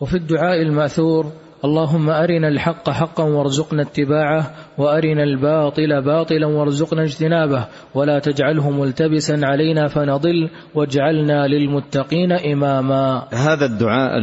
وفي 0.00 0.16
الدعاء 0.16 0.62
المأثور 0.62 1.32
اللهم 1.64 2.10
أرنا 2.10 2.48
الحق 2.48 2.90
حقا 2.90 3.24
وارزقنا 3.24 3.82
اتباعه 3.82 4.54
وأرنا 4.78 5.22
الباطل 5.22 6.02
باطلا 6.02 6.46
وارزقنا 6.46 7.02
اجتنابه 7.02 7.66
ولا 7.94 8.18
تجعله 8.18 8.70
ملتبسا 8.70 9.40
علينا 9.42 9.88
فنضل 9.88 10.50
واجعلنا 10.74 11.46
للمتقين 11.46 12.32
إماما. 12.32 13.28
هذا 13.32 13.64
الدعاء 13.64 14.18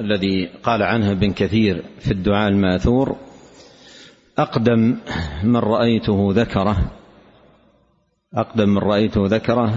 الذي 0.00 0.48
قال 0.62 0.82
عنه 0.82 1.10
ابن 1.10 1.32
كثير 1.32 1.82
في 1.98 2.10
الدعاء 2.10 2.48
المأثور 2.48 3.16
أقدم 4.38 4.96
من 5.44 5.56
رأيته 5.56 6.28
ذكره 6.32 6.76
أقدم 8.34 8.68
من 8.68 8.78
رأيته 8.78 9.26
ذكره 9.26 9.74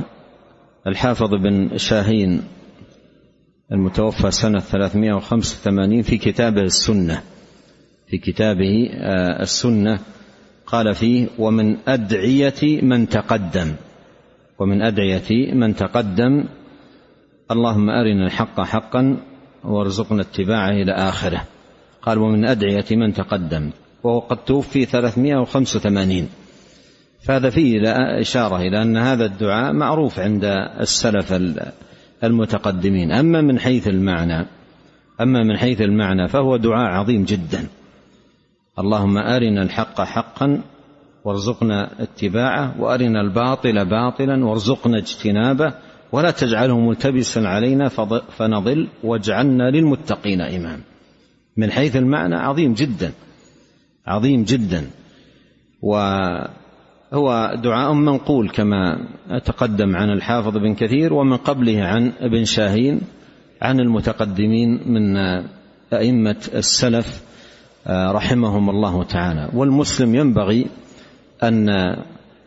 الحافظ 0.87 1.29
بن 1.29 1.77
شاهين 1.77 2.41
المتوفى 3.71 4.31
سنة 4.31 4.59
385 4.59 6.01
في 6.01 6.17
كتابه 6.17 6.61
السنة. 6.61 7.21
في 8.07 8.17
كتابه 8.17 8.89
آه، 8.93 9.41
السنة 9.41 9.99
قال 10.65 10.95
فيه 10.95 11.27
ومن 11.39 11.77
أدعية 11.87 12.81
من 12.81 13.09
تقدم. 13.09 13.75
ومن 14.59 14.81
أدعية 14.81 15.53
من 15.53 15.75
تقدم 15.75 16.43
اللهم 17.51 17.89
أرنا 17.89 18.25
الحق 18.25 18.61
حقا 18.61 19.17
وارزقنا 19.63 20.21
اتباعه 20.21 20.69
إلى 20.69 20.91
آخره. 20.91 21.43
قال 22.01 22.17
ومن 22.17 22.45
أدعية 22.45 22.85
من 22.91 23.13
تقدم. 23.13 23.71
وهو 24.03 24.19
قد 24.19 24.37
توفي 24.37 24.85
385 24.85 26.29
فهذا 27.21 27.49
فيه 27.49 27.82
إشارة 28.21 28.58
إلى 28.58 28.82
أن 28.82 28.97
هذا 28.97 29.25
الدعاء 29.25 29.73
معروف 29.73 30.19
عند 30.19 30.43
السلف 30.79 31.34
المتقدمين. 32.23 33.12
أما 33.12 33.41
من 33.41 33.60
حيث 33.60 33.88
المعنى 33.88 34.45
أما 35.21 35.43
من 35.43 35.58
حيث 35.58 35.82
المعنى 35.82 36.27
فهو 36.27 36.58
دعاء 36.58 36.91
عظيم 36.91 37.23
جدا. 37.23 37.67
اللهم 38.79 39.17
أرنا 39.17 39.62
الحق 39.62 40.01
حقا 40.01 40.62
وارزقنا 41.25 42.03
اتباعه 42.03 42.82
وأرنا 42.82 43.21
الباطل 43.21 43.86
باطلا 43.86 44.45
وارزقنا 44.45 44.97
اجتنابه 44.97 45.73
ولا 46.12 46.32
تجعله 46.32 46.79
ملتبسا 46.79 47.39
علينا 47.39 47.88
فنضل 48.38 48.88
واجعلنا 49.03 49.69
للمتقين 49.71 50.41
إمام. 50.41 50.82
من 51.58 51.71
حيث 51.71 51.95
المعنى 51.95 52.36
عظيم 52.36 52.73
جدا 52.73 53.12
عظيم 54.08 54.43
جدا. 54.43 54.88
وهو 57.12 57.56
دعاء 57.63 57.93
منقول 57.93 58.50
كما 58.50 59.08
تقدم 59.45 59.95
عن 59.95 60.10
الحافظ 60.10 60.58
بن 60.58 60.76
كثير 60.76 61.13
ومن 61.13 61.38
قبله 61.38 61.84
عن 61.84 62.12
ابن 62.22 62.45
شاهين 62.45 63.02
عن 63.62 63.80
المتقدمين 63.80 64.82
من 64.86 65.17
أئمة 65.93 66.50
السلف 66.54 67.24
رحمهم 67.88 68.69
الله 68.69 69.04
تعالى. 69.04 69.50
والمسلم 69.54 70.15
ينبغي 70.15 70.67
أن 71.43 71.69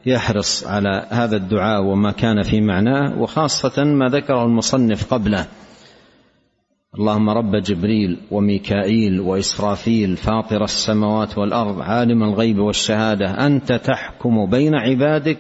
يحرص 0.07 0.67
على 0.67 1.07
هذا 1.11 1.37
الدعاء 1.37 1.83
وما 1.83 2.13
كان 2.13 2.43
في 2.43 2.61
معناه 2.61 3.21
وخاصة 3.23 3.85
ما 3.85 4.09
ذكره 4.09 4.45
المصنف 4.45 5.15
قبله. 5.15 5.47
اللهم 6.99 7.31
رب 7.31 7.57
جبريل 7.57 8.19
وميكائيل 8.31 9.21
وإسرافيل 9.21 10.17
فاطر 10.17 10.65
السماوات 10.65 11.39
والأرض 11.39 11.81
عالم 11.81 12.23
الغيب 12.23 12.59
والشهادة 12.59 13.47
أنت 13.47 13.73
تحكم 13.73 14.47
بين 14.51 14.75
عبادك 14.75 15.39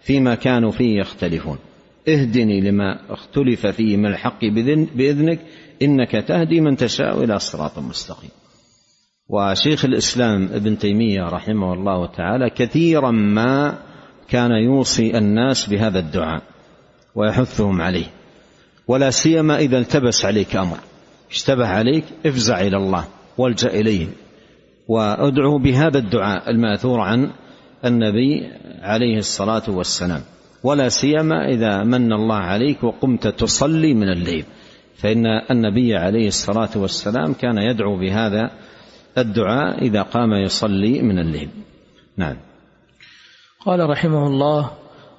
فيما 0.00 0.34
كانوا 0.34 0.70
فيه 0.70 1.00
يختلفون. 1.00 1.58
اهدني 2.08 2.60
لما 2.60 3.12
اختلف 3.12 3.66
فيه 3.66 3.96
من 3.96 4.06
الحق 4.06 4.44
بإذنك 4.94 5.40
إنك 5.82 6.10
تهدي 6.10 6.60
من 6.60 6.76
تشاء 6.76 7.24
إلى 7.24 7.38
صراط 7.38 7.78
مستقيم. 7.78 8.30
وشيخ 9.28 9.84
الإسلام 9.84 10.48
ابن 10.52 10.78
تيمية 10.78 11.22
رحمه 11.22 11.74
الله 11.74 12.06
تعالى 12.06 12.50
كثيرا 12.50 13.10
ما 13.10 13.78
كان 14.28 14.50
يوصي 14.50 15.18
الناس 15.18 15.66
بهذا 15.66 15.98
الدعاء 15.98 16.42
ويحثهم 17.14 17.80
عليه 17.80 18.06
ولا 18.88 19.10
سيما 19.10 19.58
إذا 19.58 19.78
التبس 19.78 20.24
عليك 20.24 20.56
أمر. 20.56 20.87
اشتبه 21.30 21.66
عليك 21.66 22.04
افزع 22.26 22.60
إلى 22.60 22.76
الله 22.76 23.04
والجأ 23.38 23.68
إليه. 23.68 24.06
وأدعو 24.88 25.58
بهذا 25.58 25.98
الدعاء 25.98 26.50
الماثور 26.50 27.00
عن 27.00 27.30
النبي 27.84 28.48
عليه 28.82 29.18
الصلاة 29.18 29.62
والسلام. 29.68 30.20
ولا 30.62 30.88
سيما 30.88 31.48
إذا 31.48 31.84
من 31.84 32.12
الله 32.12 32.36
عليك 32.36 32.84
وقمت 32.84 33.26
تصلي 33.26 33.94
من 33.94 34.08
الليل. 34.08 34.44
فإن 34.96 35.26
النبي 35.50 35.96
عليه 35.96 36.28
الصلاة 36.28 36.70
والسلام 36.76 37.32
كان 37.32 37.58
يدعو 37.58 37.98
بهذا 37.98 38.50
الدعاء 39.18 39.82
إذا 39.82 40.02
قام 40.02 40.32
يصلي 40.32 41.02
من 41.02 41.18
الليل. 41.18 41.48
نعم. 42.16 42.36
قال 43.66 43.90
رحمه 43.90 44.26
الله 44.26 44.70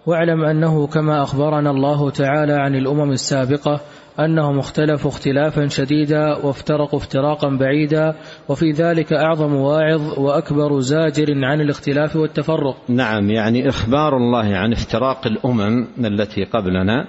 واعلم 0.05 0.43
أنه 0.43 0.87
كما 0.87 1.23
أخبرنا 1.23 1.71
الله 1.71 2.09
تعالى 2.09 2.53
عن 2.53 2.75
الأمم 2.75 3.11
السابقة 3.11 3.81
أنهم 4.25 4.59
اختلفوا 4.59 5.11
اختلافا 5.11 5.67
شديدا 5.67 6.45
وافترقوا 6.45 6.99
افتراقا 6.99 7.49
بعيدا 7.49 8.15
وفي 8.49 8.71
ذلك 8.71 9.13
أعظم 9.13 9.55
واعظ 9.55 10.19
وأكبر 10.19 10.79
زاجر 10.79 11.45
عن 11.45 11.61
الاختلاف 11.61 12.15
والتفرق. 12.15 12.77
نعم 12.89 13.29
يعني 13.29 13.69
إخبار 13.69 14.17
الله 14.17 14.57
عن 14.57 14.71
افتراق 14.71 15.27
الأمم 15.27 15.87
التي 15.97 16.43
قبلنا 16.43 17.07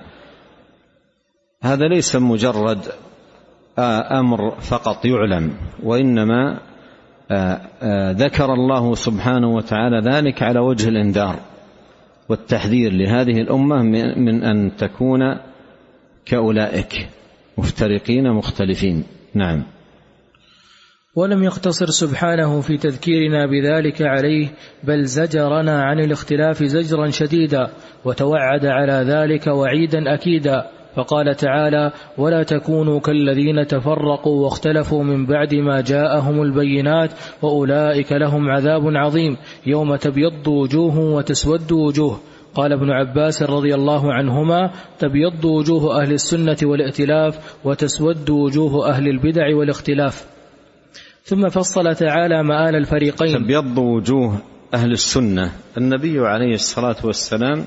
هذا 1.63 1.89
ليس 1.89 2.17
مجرد 2.17 2.79
أمر 4.13 4.51
فقط 4.51 5.05
يعلم 5.05 5.53
وإنما 5.83 6.59
ذكر 8.13 8.53
الله 8.53 8.95
سبحانه 8.95 9.55
وتعالى 9.55 10.01
ذلك 10.13 10.43
على 10.43 10.61
وجه 10.61 10.89
الإنذار 10.89 11.37
والتحذير 12.29 12.93
لهذه 12.93 13.41
الأمة 13.41 13.83
من 14.17 14.45
أن 14.45 14.77
تكون 14.77 15.50
كأولئك 16.27 17.09
مفترقين 17.59 18.33
مختلفين. 18.33 19.05
نعم. 19.35 19.63
ولم 21.17 21.43
يقتصر 21.43 21.87
سبحانه 21.87 22.61
في 22.61 22.77
تذكيرنا 22.77 23.47
بذلك 23.47 24.03
عليه 24.03 24.49
بل 24.85 25.05
زجرنا 25.05 25.83
عن 25.83 26.01
الاختلاف 26.01 26.63
زجرا 26.63 27.11
شديدا 27.11 27.71
وتوعد 28.05 28.67
على 28.67 29.05
ذلك 29.13 29.47
وعيدا 29.47 30.15
أكيدا. 30.15 30.71
فقال 30.97 31.35
تعالى 31.35 31.93
ولا 32.19 32.43
تكونوا 32.43 33.01
كالذين 33.01 33.67
تفرقوا 33.67 34.45
واختلفوا 34.45 35.03
من 35.03 35.27
بعد 35.27 35.55
ما 35.55 35.81
جاءهم 35.81 36.43
البينات 36.43 37.11
وأولئك 37.43 38.13
لهم 38.13 38.51
عذاب 38.51 38.83
عظيم 38.85 39.37
يوم 39.67 39.97
تبيض 39.97 40.49
وجوه 40.49 40.99
وتسود 40.99 41.73
وجوه. 41.73 42.21
قال 42.55 42.73
ابن 42.73 42.91
عباس 42.91 43.43
رضي 43.43 43.75
الله 43.75 44.13
عنهما 44.13 44.71
تبيض 44.99 45.45
وجوه 45.45 46.03
أهل 46.03 46.13
السنة 46.13 46.57
والائتلاف 46.63 47.57
وتسود 47.65 48.31
وجوه 48.31 48.89
أهل 48.89 49.09
البدع 49.09 49.57
والاختلاف. 49.57 50.27
ثم 51.25 51.49
فصل 51.49 51.95
تعالى 51.95 52.43
مآل 52.43 52.77
الفريقين. 52.77 53.45
تبيض 53.45 53.79
وجوه 53.79 54.43
أهل 54.75 54.93
السنة. 54.93 55.53
النبي 55.79 56.19
عليه 56.19 56.55
الصلاة 56.55 56.97
والسلام 57.05 57.65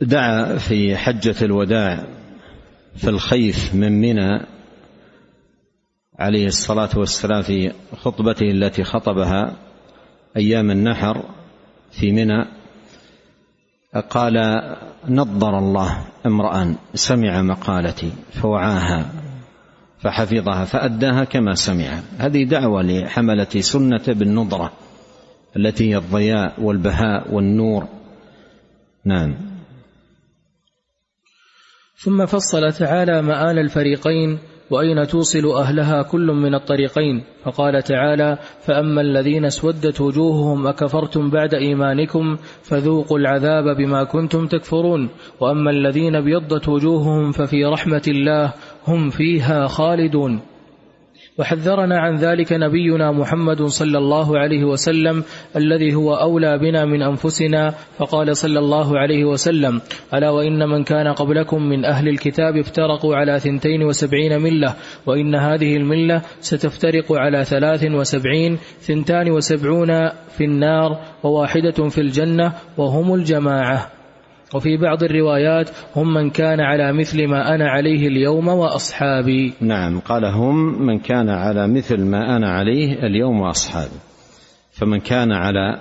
دعا 0.00 0.56
في 0.56 0.96
حجة 0.96 1.34
الوداع 1.42 2.06
في 2.96 3.08
الخيف 3.08 3.74
من 3.74 4.00
منى 4.00 4.46
عليه 6.18 6.46
الصلاة 6.46 6.90
والسلام 6.96 7.42
في 7.42 7.72
خطبته 7.96 8.50
التي 8.50 8.84
خطبها 8.84 9.56
أيام 10.36 10.70
النحر 10.70 11.24
في 11.90 12.12
منى. 12.12 12.57
قال 13.96 14.34
نضر 15.08 15.58
الله 15.58 16.06
امرأ 16.26 16.76
سمع 16.94 17.42
مقالتي 17.42 18.12
فوعاها 18.42 19.10
فحفظها 20.00 20.64
فأداها 20.64 21.24
كما 21.24 21.54
سمع. 21.54 22.00
هذه 22.18 22.44
دعوة 22.44 22.82
لحملة 22.82 23.60
سنة 23.60 24.04
بالنضرة 24.06 24.72
التي 25.56 25.90
هي 25.90 25.96
الضياء 25.96 26.54
والبهاء 26.62 27.34
والنور. 27.34 27.88
نعم. 29.04 29.34
ثم 31.96 32.26
فصل 32.26 32.72
تعالى 32.72 33.22
مآل 33.22 33.58
الفريقين 33.58 34.38
وأين 34.70 35.06
توصل 35.06 35.46
أهلها 35.56 36.02
كل 36.02 36.26
من 36.26 36.54
الطريقين؟ 36.54 37.22
فقال 37.44 37.82
تعالى 37.82 38.38
فأما 38.60 39.00
الذين 39.00 39.44
اسودت 39.44 40.00
وجوههم 40.00 40.66
أكفرتم 40.66 41.30
بعد 41.30 41.54
إيمانكم 41.54 42.36
فذوقوا 42.62 43.18
العذاب 43.18 43.76
بما 43.76 44.04
كنتم 44.04 44.46
تكفرون. 44.46 45.08
وأما 45.40 45.70
الذين 45.70 46.16
ابيضت 46.16 46.68
وجوههم 46.68 47.32
ففي 47.32 47.64
رحمة 47.64 48.02
الله 48.08 48.52
هم 48.86 49.10
فيها 49.10 49.66
خالدون. 49.66 50.40
وحذرنا 51.38 51.98
عن 51.98 52.16
ذلك 52.16 52.52
نبينا 52.52 53.12
محمد 53.12 53.62
صلى 53.62 53.98
الله 53.98 54.38
عليه 54.38 54.64
وسلم 54.64 55.24
الذي 55.56 55.94
هو 55.94 56.14
أولى 56.14 56.58
بنا 56.58 56.84
من 56.84 57.02
أنفسنا 57.02 57.74
فقال 57.98 58.36
صلى 58.36 58.58
الله 58.58 58.98
عليه 58.98 59.24
وسلم 59.24 59.80
ألا 60.14 60.30
وإن 60.30 60.68
من 60.68 60.84
كان 60.84 61.08
قبلكم 61.08 61.62
من 61.62 61.84
أهل 61.84 62.08
الكتاب 62.08 62.56
افترقوا 62.56 63.16
على 63.16 63.40
ثنتين 63.40 63.82
وسبعين 63.82 64.42
ملة 64.42 64.74
وإن 65.06 65.34
هذه 65.34 65.76
الملة 65.76 66.22
ستفترق 66.40 67.12
على 67.12 67.44
ثلاث 67.44 67.84
وسبعين 67.84 68.58
ثنتان 68.80 69.30
وسبعون 69.30 70.08
في 70.08 70.44
النار 70.44 71.00
وواحدة 71.22 71.88
في 71.88 72.00
الجنة 72.00 72.52
وهم 72.76 73.14
الجماعة. 73.14 73.97
وفي 74.54 74.76
بعض 74.76 75.02
الروايات 75.02 75.70
هم 75.96 76.14
من 76.14 76.30
كان 76.30 76.60
على 76.60 76.92
مثل 76.92 77.26
ما 77.26 77.54
أنا 77.54 77.70
عليه 77.70 78.08
اليوم 78.08 78.48
وأصحابي. 78.48 79.52
نعم 79.60 80.00
قال 80.00 80.24
هم 80.24 80.82
من 80.86 80.98
كان 80.98 81.28
على 81.28 81.68
مثل 81.68 82.00
ما 82.00 82.36
أنا 82.36 82.50
عليه 82.50 82.92
اليوم 83.06 83.40
وأصحابي. 83.40 83.98
فمن 84.72 85.00
كان 85.00 85.32
على 85.32 85.80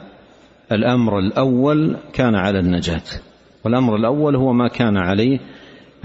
الأمر 0.72 1.20
الأول 1.20 1.98
كان 2.14 2.36
على 2.36 2.60
النجاة. 2.60 3.04
والأمر 3.66 3.96
الأول 3.96 4.36
هو 4.36 4.54
ما 4.54 4.68
كان 4.68 4.98
عليه 4.98 5.40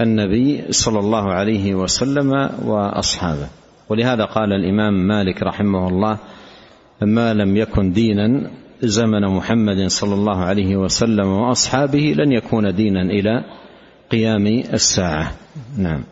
النبي 0.01 0.61
صلى 0.69 0.99
الله 0.99 1.31
عليه 1.31 1.75
وسلم 1.75 2.49
وأصحابه. 2.65 3.47
ولهذا 3.89 4.25
قال 4.25 4.53
الإمام 4.53 5.07
مالك 5.07 5.43
رحمه 5.43 5.87
الله 5.87 6.17
ما 7.01 7.33
لم 7.33 7.57
يكن 7.57 7.91
دينا 7.91 8.51
زمن 8.85 9.21
محمد 9.21 9.87
صلى 9.87 10.13
الله 10.13 10.37
عليه 10.37 10.75
وسلم 10.77 11.27
وأصحابه 11.27 12.13
لن 12.17 12.31
يكون 12.31 12.75
دينا 12.75 13.01
إلى 13.01 13.43
قيام 14.11 14.47
الساعة. 14.47 15.35
نعم. 15.77 16.03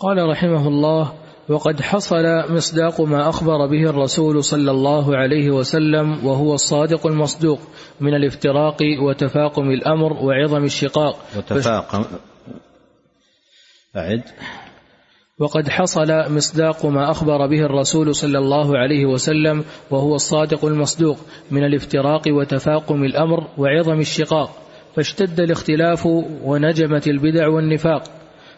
قال 0.00 0.28
رحمه 0.28 0.68
الله 0.68 1.12
وقد 1.48 1.80
حصل 1.80 2.24
مصداق 2.48 3.00
ما 3.00 3.28
أخبر 3.28 3.66
به 3.66 3.90
الرسول 3.90 4.44
صلى 4.44 4.70
الله 4.70 5.16
عليه 5.16 5.50
وسلم 5.50 6.26
وهو 6.26 6.54
الصادق 6.54 7.06
المصدوق 7.06 7.60
من 8.00 8.14
الافتراق 8.14 8.76
وتفاقم 9.02 9.70
الأمر 9.70 10.12
وعظم 10.12 10.64
الشقاق. 10.64 11.18
وتفاقم 11.36 12.04
أعد. 13.96 14.22
وقد 15.38 15.68
حصل 15.68 16.34
مصداق 16.34 16.86
ما 16.86 17.10
أخبر 17.10 17.46
به 17.46 17.60
الرسول 17.60 18.14
صلى 18.14 18.38
الله 18.38 18.78
عليه 18.78 19.06
وسلم 19.06 19.64
وهو 19.90 20.14
الصادق 20.14 20.64
المصدوق 20.64 21.16
من 21.50 21.64
الافتراق 21.64 22.22
وتفاقم 22.28 23.04
الأمر 23.04 23.46
وعظم 23.58 24.00
الشقاق 24.00 24.50
فاشتد 24.96 25.40
الاختلاف 25.40 26.06
ونجمت 26.44 27.08
البدع 27.08 27.48
والنفاق 27.48 28.02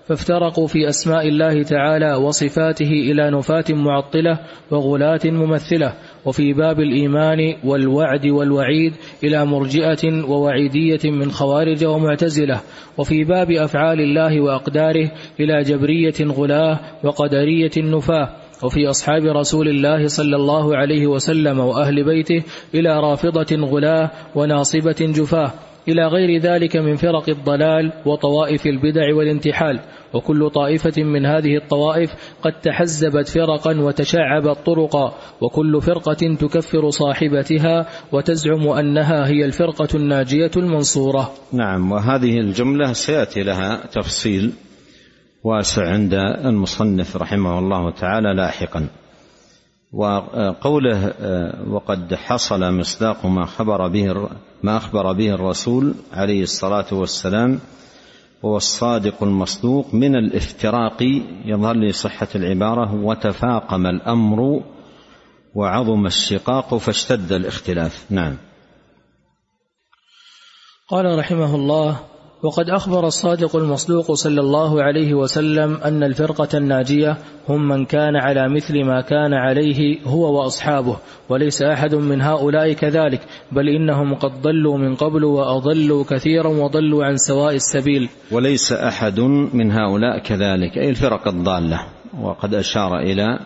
فافترقوا 0.08 0.66
في 0.66 0.88
أسماء 0.88 1.28
الله 1.28 1.62
تعالى 1.62 2.14
وصفاته 2.14 2.90
إلى 2.90 3.30
نفاة 3.30 3.64
معطلة 3.70 4.38
وغلاة 4.70 5.20
ممثلة 5.24 5.92
وفي 6.26 6.52
باب 6.52 6.80
الإيمان 6.80 7.54
والوعد 7.64 8.26
والوعيد 8.26 8.92
إلى 9.24 9.46
مرجئة 9.46 10.24
ووعيدية 10.28 11.10
من 11.10 11.30
خوارج 11.30 11.84
ومعتزلة 11.84 12.60
وفي 12.98 13.24
باب 13.24 13.50
أفعال 13.50 14.00
الله 14.00 14.40
وأقداره 14.40 15.10
إلى 15.40 15.62
جبرية 15.62 16.14
غلاة 16.20 16.80
وقدرية 17.04 17.70
نفاة 17.76 18.28
وفي 18.62 18.90
أصحاب 18.90 19.24
رسول 19.24 19.68
الله 19.68 20.08
صلى 20.08 20.36
الله 20.36 20.76
عليه 20.76 21.06
وسلم 21.06 21.58
وأهل 21.58 22.04
بيته 22.04 22.42
إلى 22.74 23.00
رافضة 23.00 23.56
غلاة 23.56 24.10
وناصبة 24.34 24.96
جفاه. 25.00 25.52
إلى 25.88 26.06
غير 26.06 26.40
ذلك 26.40 26.76
من 26.76 26.96
فرق 26.96 27.28
الضلال 27.28 27.92
وطوائف 28.06 28.66
البدع 28.66 29.14
والانتحال. 29.14 29.80
وكل 30.14 30.50
طائفة 30.50 31.02
من 31.02 31.26
هذه 31.26 31.56
الطوائف 31.56 32.14
قد 32.42 32.52
تحزبت 32.52 33.28
فرقا 33.28 33.80
وتشعبت 33.80 34.58
طرقا. 34.66 35.14
وكل 35.40 35.82
فرقة 35.82 36.34
تكفر 36.40 36.90
صاحبتها 36.90 37.86
وتزعم 38.12 38.68
أنها 38.68 39.28
هي 39.28 39.44
الفرقة 39.44 39.88
الناجية 39.94 40.50
المنصورة. 40.56 41.30
نعم 41.52 41.92
وهذه 41.92 42.38
الجملة 42.40 42.92
سيأتي 42.92 43.42
لها 43.42 43.86
تفصيل 43.92 44.52
واسع 45.44 45.82
عند 45.88 46.14
المصنف 46.44 47.16
رحمه 47.16 47.58
الله 47.58 47.90
تعالى 47.90 48.34
لاحقا. 48.34 48.88
وقوله 49.92 51.12
وقد 51.70 52.14
حصل 52.14 52.72
مصداق 52.72 53.26
ما 53.26 53.44
خبر 53.44 53.88
به 53.88 54.12
ما 54.62 54.76
أخبر 54.76 55.12
به 55.12 55.30
الرسول 55.30 55.94
عليه 56.12 56.42
الصلاة 56.42 56.86
والسلام 56.92 57.60
هو 58.44 58.56
الصادق 58.56 59.22
المصدوق 59.22 59.94
من 59.94 60.16
الافتراق 60.16 61.02
يظهر 61.44 61.76
لي 61.76 61.92
صحة 61.92 62.28
العبارة 62.34 62.94
وتفاقم 62.94 63.86
الأمر 63.86 64.62
وعظم 65.54 66.06
الشقاق 66.06 66.76
فاشتد 66.76 67.32
الاختلاف. 67.32 68.04
نعم. 68.10 68.36
قال 70.88 71.18
رحمه 71.18 71.54
الله 71.54 72.00
وقد 72.42 72.70
أخبر 72.70 73.06
الصادق 73.06 73.56
المصدوق 73.56 74.12
صلى 74.12 74.40
الله 74.40 74.82
عليه 74.82 75.14
وسلم 75.14 75.74
أن 75.74 76.02
الفرقة 76.02 76.58
الناجية 76.58 77.16
هم 77.48 77.68
من 77.68 77.84
كان 77.84 78.16
على 78.16 78.48
مثل 78.48 78.84
ما 78.84 79.00
كان 79.00 79.34
عليه 79.34 79.98
هو 80.04 80.38
وأصحابه 80.38 80.96
وليس 81.28 81.62
أحد 81.62 81.94
من 81.94 82.20
هؤلاء 82.20 82.72
كذلك 82.72 83.20
بل 83.52 83.68
إنهم 83.68 84.14
قد 84.14 84.42
ضلوا 84.42 84.78
من 84.78 84.94
قبل 84.94 85.24
وأضلوا 85.24 86.04
كثيرا 86.04 86.48
وضلوا 86.48 87.04
عن 87.04 87.16
سواء 87.16 87.54
السبيل. 87.54 88.08
وليس 88.30 88.72
أحد 88.72 89.20
من 89.54 89.72
هؤلاء 89.72 90.18
كذلك 90.18 90.78
أي 90.78 90.90
الفرق 90.90 91.28
الضالة. 91.28 91.80
وقد 92.20 92.54
أشار 92.54 92.98
إلى 92.98 93.38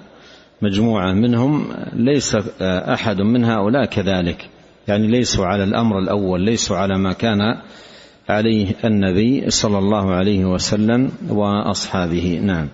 مجموعة 0.62 1.12
منهم 1.12 1.66
ليس 1.92 2.36
أحد 2.62 3.20
من 3.20 3.44
هؤلاء 3.44 3.84
كذلك. 3.84 4.48
يعني 4.88 5.06
ليسوا 5.06 5.46
على 5.46 5.64
الأمر 5.64 5.98
الأول 5.98 6.40
ليسوا 6.40 6.76
على 6.76 6.98
ما 6.98 7.12
كان 7.12 7.40
عليه 8.28 8.74
النبي 8.84 9.50
صلى 9.50 9.78
الله 9.78 10.14
عليه 10.14 10.44
وسلم 10.44 11.10
وأصحابه. 11.28 12.40
نعم. 12.42 12.68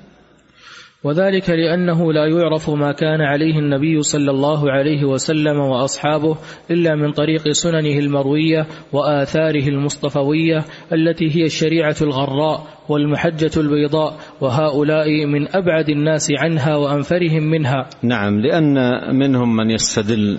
وذلك 1.06 1.50
لأنه 1.50 2.12
لا 2.12 2.26
يعرف 2.26 2.70
ما 2.70 2.92
كان 2.92 3.20
عليه 3.20 3.58
النبي 3.58 4.02
صلى 4.02 4.30
الله 4.30 4.70
عليه 4.70 5.04
وسلم 5.04 5.58
وأصحابه 5.58 6.36
إلا 6.70 6.94
من 6.94 7.12
طريق 7.12 7.48
سننه 7.52 7.98
المروية 7.98 8.66
وآثاره 8.92 9.68
المصطفوية 9.68 10.64
التي 10.92 11.36
هي 11.36 11.44
الشريعة 11.44 11.96
الغراء 12.02 12.66
والمحجة 12.88 13.50
البيضاء 13.56 14.16
وهؤلاء 14.40 15.26
من 15.26 15.56
أبعد 15.56 15.88
الناس 15.88 16.32
عنها 16.38 16.76
وأنفرهم 16.76 17.42
منها. 17.42 17.86
نعم 18.02 18.40
لأن 18.40 18.74
منهم 19.16 19.56
من 19.56 19.70
يستدل 19.70 20.38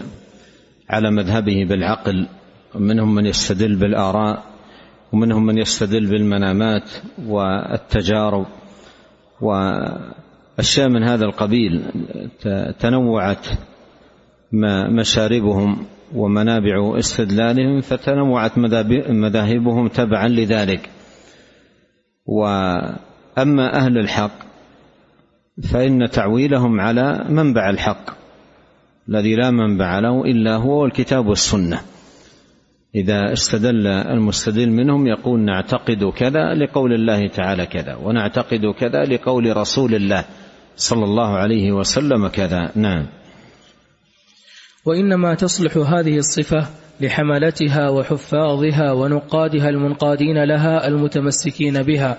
على 0.89 1.11
مذهبه 1.11 1.65
بالعقل 1.69 2.27
ومنهم 2.75 3.15
من 3.15 3.25
يستدل 3.25 3.75
بالآراء 3.75 4.56
ومنهم 5.13 5.45
من 5.45 5.57
يستدل 5.57 6.05
بالمنامات 6.05 6.89
والتجارب 7.25 8.45
واشياء 9.41 10.89
من 10.89 11.03
هذا 11.03 11.25
القبيل 11.25 11.83
تنوعت 12.79 13.47
مشاربهم 14.99 15.85
ومنابع 16.15 16.99
استدلالهم 16.99 17.81
فتنوعت 17.81 18.57
مذاهبهم 19.09 19.87
تبعا 19.87 20.27
لذلك. 20.27 20.89
وأما 22.25 23.75
أهل 23.75 23.97
الحق 23.97 24.31
فإن 25.63 26.09
تعويلهم 26.09 26.79
على 26.81 27.25
منبع 27.29 27.69
الحق 27.69 28.09
الذي 29.09 29.35
لا 29.35 29.51
منبع 29.51 29.99
له 29.99 30.21
إلا 30.21 30.55
هو 30.55 30.85
الكتاب 30.85 31.27
والسنة. 31.27 31.81
إذا 32.95 33.33
استدل 33.33 33.87
المستدل 33.87 34.69
منهم 34.69 35.07
يقول 35.07 35.39
نعتقد 35.39 36.03
كذا 36.03 36.53
لقول 36.53 36.93
الله 36.93 37.27
تعالى 37.27 37.65
كذا 37.65 37.95
ونعتقد 37.95 38.61
كذا 38.79 39.03
لقول 39.03 39.57
رسول 39.57 39.95
الله 39.95 40.25
صلى 40.75 41.03
الله 41.03 41.37
عليه 41.37 41.71
وسلم 41.71 42.27
كذا. 42.27 42.71
نعم. 42.75 43.07
وإنما 44.85 45.35
تصلح 45.35 45.77
هذه 45.77 46.17
الصفة 46.17 46.67
لحملتها 47.01 47.89
وحفاظها 47.89 48.91
ونقادها 48.91 49.69
المنقادين 49.69 50.43
لها 50.43 50.87
المتمسكين 50.87 51.83
بها 51.83 52.17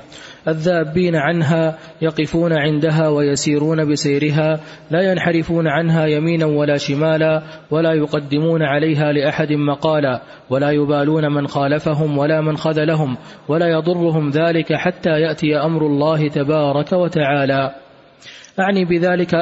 الذابين 0.49 1.17
عنها 1.17 1.79
يقفون 2.03 2.53
عندها 2.53 3.09
ويسيرون 3.09 3.93
بسيرها 3.93 4.61
لا 4.91 5.13
ينحرفون 5.13 5.69
عنها 5.69 6.07
يمينا 6.07 6.47
ولا 6.47 6.77
شمالا 6.77 7.43
ولا 7.71 7.93
يقدمون 7.93 8.63
عليها 8.63 9.13
لأحد 9.13 9.53
مقالا 9.53 10.23
ولا 10.51 10.71
يبالون 10.71 11.35
من 11.35 11.47
خالفهم 11.47 12.19
ولا 12.19 12.41
من 12.41 12.57
خذلهم 12.57 13.17
ولا 13.49 13.67
يضرهم 13.67 14.31
ذلك 14.31 14.73
حتى 14.73 15.11
يأتي 15.11 15.57
أمر 15.57 15.87
الله 15.87 16.29
تبارك 16.29 16.93
وتعالى. 16.93 17.75
أعني 18.61 18.85
بذلك 18.85 19.35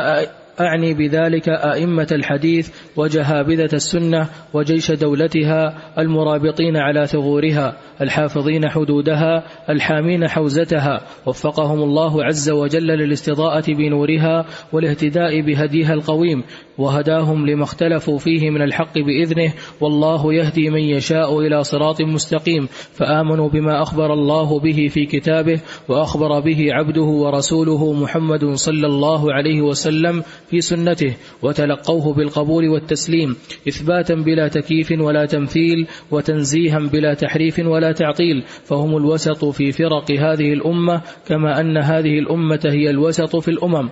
أعني 0.61 0.95
بذلك 0.95 1.49
أئمة 1.49 2.09
الحديث 2.12 2.71
وجهابذة 2.97 3.69
السنة 3.73 4.29
وجيش 4.55 4.90
دولتها 4.90 5.92
المرابطين 5.99 6.77
على 6.77 7.07
ثغورها 7.07 7.77
الحافظين 8.01 8.69
حدودها 8.69 9.45
الحامين 9.71 10.29
حوزتها. 10.29 11.01
وفقهم 11.27 11.83
الله 11.83 12.25
عز 12.25 12.51
وجل 12.51 12.87
للاستضاءة 12.87 13.73
بنورها 13.73 14.47
والاهتداء 14.73 15.40
بهديها 15.40 15.95
القويم 15.95 16.42
وهداهم 16.79 17.47
لما 17.47 17.64
اختلفوا 17.64 18.19
فيه 18.19 18.51
من 18.51 18.62
الحق 18.62 18.99
بإذنه 18.99 19.53
والله 19.81 20.35
يهدي 20.35 20.71
من 20.71 20.81
يشاء 20.81 21.40
إلى 21.40 21.64
صراط 21.64 22.03
مستقيم 22.03 22.66
فآمنوا 22.92 23.49
بما 23.49 23.83
أخبر 23.83 24.12
الله 24.12 24.61
به 24.61 24.88
في 24.90 25.07
كتابه 25.07 25.61
وأخبر 25.88 26.40
به 26.40 26.66
عبده 26.71 27.03
ورسوله 27.03 27.92
محمد 27.92 28.45
صلى 28.45 28.87
الله 28.87 29.33
عليه 29.33 29.62
وسلم 29.62 30.23
في 30.51 30.61
سنته 30.61 31.17
وتلقوه 31.43 32.15
بالقبول 32.15 32.69
والتسليم 32.69 33.37
إثباتا 33.69 34.15
بلا 34.15 34.49
تكييف 34.49 34.93
ولا 35.01 35.27
تمثيل 35.27 35.87
وتنزيها 36.11 36.79
بلا 36.79 37.15
تحريف 37.15 37.59
ولا 37.59 37.93
تعطيل 37.93 38.43
فهم 38.65 38.97
الوسط 38.97 39.45
في 39.45 39.73
فرق 39.73 40.11
هذه 40.11 40.53
الأمة 40.53 41.03
كما 41.27 41.61
أن 41.61 41.77
هذه 41.77 42.19
الأمة 42.19 42.61
هي 42.65 42.91
الوسط 42.91 43.37
في 43.37 43.49
الأمم. 43.49 43.91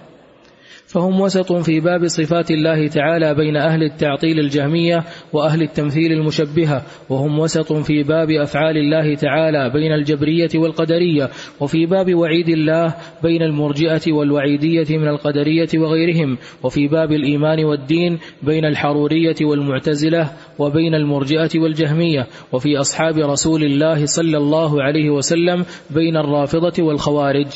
فهم 0.94 1.20
وسط 1.20 1.52
في 1.52 1.80
باب 1.80 2.06
صفات 2.06 2.50
الله 2.50 2.88
تعالى 2.88 3.34
بين 3.34 3.56
أهل 3.56 3.82
التعطيل 3.82 4.38
الجهمية 4.38 5.04
وأهل 5.32 5.62
التمثيل 5.62 6.12
المشبهة 6.12 6.82
وهم 7.10 7.38
وسط 7.38 7.72
في 7.72 8.02
باب 8.02 8.30
أفعال 8.30 8.76
الله 8.76 9.14
تعالى 9.14 9.70
بين 9.70 9.92
الجبرية 9.92 10.48
والقدرية 10.54 11.30
وفي 11.60 11.86
باب 11.86 12.14
وعيد 12.14 12.48
الله 12.48 12.94
بين 13.22 13.42
المرجئة 13.42 14.12
والوعيدية 14.12 14.98
من 14.98 15.08
القدرية 15.08 15.68
وغيرهم 15.74 16.38
وفي 16.62 16.88
باب 16.88 17.12
الإيمان 17.12 17.64
والدين 17.64 18.18
بين 18.42 18.64
الحرورية 18.64 19.36
والمعتزلة 19.42 20.30
وبين 20.58 20.94
المرجئة 20.94 21.50
والجهمية 21.60 22.26
وفي 22.52 22.76
أصحاب 22.80 23.18
رسول 23.18 23.62
الله 23.62 24.06
صلى 24.06 24.36
الله 24.36 24.82
عليه 24.82 25.10
وسلم 25.10 25.64
بين 25.90 26.16
الرافضة 26.16 26.82
والخوارج. 26.82 27.46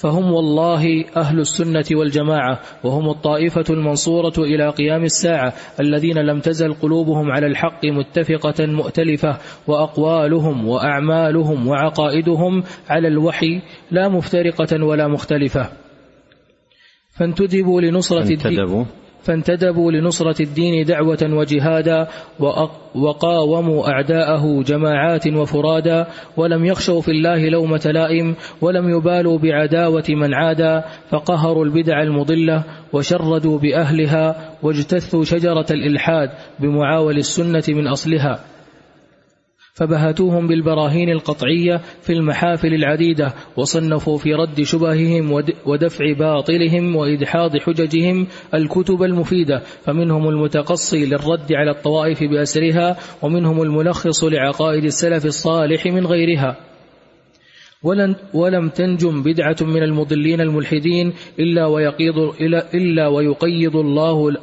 فهم 0.00 0.32
والله 0.32 1.04
أهل 1.16 1.40
السنة 1.40 1.84
والجماعة 1.92 2.60
وهم 2.84 3.10
الطائفة 3.10 3.64
المنصورة 3.70 4.32
إلى 4.38 4.68
قيام 4.68 5.04
الساعة 5.04 5.52
الذين 5.80 6.18
لم 6.18 6.40
تزل 6.40 6.74
قلوبهم 6.74 7.30
على 7.30 7.46
الحق 7.46 7.84
متفقة 7.84 8.66
مؤتلفة 8.66 9.38
وأقوالهم 9.66 10.68
وأعمالهم 10.68 11.68
وعقائدهم 11.68 12.62
على 12.88 13.08
الوحي 13.08 13.62
لا 13.90 14.08
مفترقة 14.08 14.84
ولا 14.84 15.08
مختلفة. 15.08 15.68
فانتدبوا 17.18 17.80
لنصرة 17.80 18.30
الدين. 18.32 18.86
فانتدبوا 19.22 19.92
لنصرة 19.92 20.42
الدين 20.42 20.84
دعوة 20.84 21.18
وجهادا 21.22 22.08
وقاوموا 22.94 23.88
أعداءه 23.88 24.62
جماعات 24.62 25.26
وفرادا 25.26 26.06
ولم 26.36 26.64
يخشوا 26.64 27.00
في 27.00 27.10
الله 27.10 27.48
لومة 27.48 27.90
لائم 27.94 28.34
ولم 28.60 28.88
يبالوا 28.88 29.38
بعداوة 29.38 30.04
من 30.08 30.34
عادا 30.34 30.84
فقهروا 31.10 31.64
البدع 31.64 32.02
المضلة 32.02 32.64
وشردوا 32.92 33.58
بأهلها 33.58 34.56
واجتثوا 34.62 35.24
شجرة 35.24 35.66
الإلحاد 35.70 36.30
بمعاول 36.60 37.16
السنة 37.18 37.64
من 37.68 37.86
أصلها 37.86 38.49
فبهتوهم 39.80 40.46
بالبراهين 40.46 41.10
القطعية 41.10 41.80
في 42.02 42.12
المحافل 42.12 42.74
العديدة 42.74 43.34
وصنفوا 43.56 44.18
في 44.18 44.34
رد 44.34 44.62
شبههم 44.62 45.42
ودفع 45.66 46.12
باطلهم 46.12 46.96
وإدحاض 46.96 47.56
حججهم 47.56 48.26
الكتب 48.54 49.02
المفيدة 49.02 49.62
فمنهم 49.84 50.28
المتقصي 50.28 51.06
للرد 51.06 51.52
على 51.52 51.70
الطوائف 51.70 52.24
بأسرها 52.24 52.96
ومنهم 53.22 53.62
الملخص 53.62 54.24
لعقائد 54.24 54.84
السلف 54.84 55.26
الصالح 55.26 55.86
من 55.86 56.06
غيرها. 56.06 56.56
ولن 57.82 58.16
ولم 58.34 58.68
تنجم 58.68 59.22
بدعة 59.22 59.56
من 59.60 59.82
المضلين 59.82 60.40
الملحدين 60.40 61.12
إلا 61.38 61.66
ويقيض 61.66 62.18
إلا 62.74 63.08
ويقيض 63.08 63.76
الله 63.76 64.36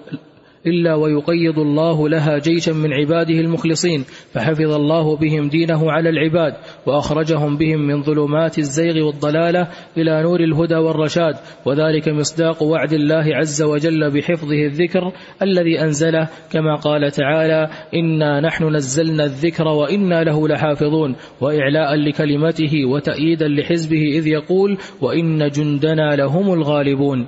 إلا 0.65 0.96
ويقيض 0.96 1.60
الله 1.60 2.10
لها 2.10 2.38
جيشا 2.38 2.72
من 2.72 2.93
عباده 2.93 3.34
المخلصين 3.34 4.06
فحفظ 4.34 4.74
الله 4.74 5.15
بهم 5.15 5.50
دينه 5.50 5.91
على 5.91 6.10
العباد 6.10 6.54
وأخرجهم 6.86 7.58
بهم 7.58 7.80
من 7.80 8.04
ظلمات 8.04 8.60
الزيغ 8.60 9.06
والضلالة 9.06 9.67
إلى 9.98 10.24
نور 10.24 10.39
الهدى 10.39 10.76
والرشاد 10.76 11.36
وذلك 11.65 12.10
مصداق 12.10 12.63
وعد 12.63 12.93
الله 12.93 13.36
عز 13.36 13.62
وجل 13.63 14.12
بحفظه 14.12 14.65
الذكر 14.65 15.12
الذي 15.41 15.82
أنزله 15.82 16.30
كما 16.52 16.76
قال 16.76 17.12
تعالى 17.12 17.70
إنا 17.93 18.39
نحن 18.39 18.76
نزلنا 18.76 19.24
الذكر 19.24 19.67
وإنا 19.67 20.24
له 20.24 20.48
لحافظون 20.48 21.15
وإعلاء 21.41 21.96
لكلمته 21.96 22.86
وتأييدا 22.86 23.48
لحزبه 23.48 24.02
إذ 24.17 24.28
يقول 24.28 24.78
وإن 25.02 25.50
جندنا 25.50 26.15
لهم 26.15 26.54
الغالبون 26.54 27.28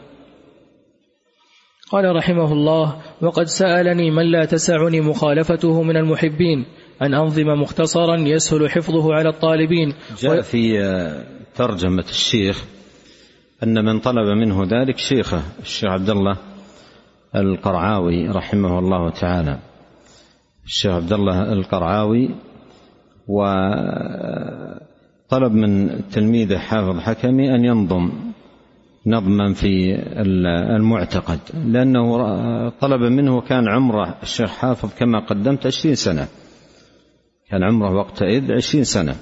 قال 1.91 2.15
رحمه 2.15 2.53
الله 2.53 3.01
وقد 3.21 3.43
سألني 3.43 4.11
من 4.11 4.31
لا 4.31 4.45
تسعني 4.45 5.01
مخالفته 5.01 5.83
من 5.83 5.97
المحبين 5.97 6.65
أن 7.01 7.13
أنظم 7.13 7.47
مختصرا 7.47 8.19
يسهل 8.19 8.69
حفظه 8.69 9.13
على 9.13 9.29
الطالبين. 9.29 9.93
جاء 10.19 10.41
في 10.41 10.79
ترجمة 11.55 12.05
الشيخ 12.09 12.65
أن 13.63 13.85
من 13.85 13.99
طلب 13.99 14.27
منه 14.37 14.63
ذلك 14.63 14.97
شيخه 14.97 15.41
الشيخ 15.61 15.89
عبد 15.89 16.09
الله 16.09 16.37
القرعاوي 17.35 18.27
رحمه 18.27 18.79
الله 18.79 19.09
تعالى. 19.09 19.59
الشيخ 20.65 20.91
عبد 20.91 21.13
الله 21.13 21.53
القرعاوي 21.53 22.29
وطلب 23.27 23.91
من 25.51 26.01
تلميذه 26.11 26.57
حافظ 26.57 26.99
حكمي 26.99 27.55
أن 27.55 27.65
ينظم 27.65 28.11
نظما 29.09 29.53
في 29.53 29.95
المعتقد 30.75 31.39
لأنه 31.65 32.19
طلب 32.69 33.01
منه 33.01 33.41
كان 33.41 33.67
عمره 33.67 34.17
الشيخ 34.23 34.49
حافظ 34.49 34.89
كما 34.99 35.19
قدمت 35.19 35.65
عشرين 35.65 35.95
سنة. 35.95 36.27
كان 37.49 37.63
عمره 37.63 37.95
وقتئذ 37.95 38.51
عشرين 38.51 38.83
سنة. 38.83 39.15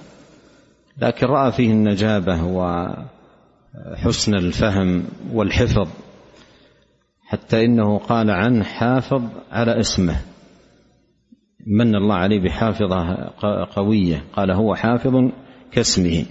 لكن 1.02 1.28
رأى 1.28 1.52
فيه 1.52 1.71
النجابة 1.71 2.43
وحسن 2.43 4.36
الفهم 4.36 5.04
والحفظ 5.34 5.88
حتى 7.26 7.65
إنه 7.65 7.97
قال 7.97 8.30
عنه 8.30 8.63
حافظ 8.63 9.21
على 9.52 9.80
اسمه. 9.80 10.15
من 11.67 11.95
الله 11.95 12.15
عليه 12.15 12.39
بحافظة 12.39 13.30
قوية 13.76 14.23
قال 14.34 14.52
هو 14.52 14.76
حافظ 14.76 15.32
كاسمه. 15.71 16.26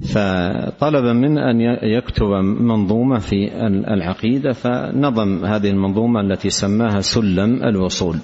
فطلب 0.00 1.04
منه 1.04 1.50
أن 1.50 1.60
يكتب 1.82 2.26
منظومة 2.60 3.18
في 3.18 3.66
العقيدة 3.66 4.52
فنظم 4.52 5.44
هذه 5.44 5.70
المنظومة 5.70 6.20
التي 6.20 6.50
سماها 6.50 7.00
سلم 7.00 7.62
الوصول. 7.62 8.18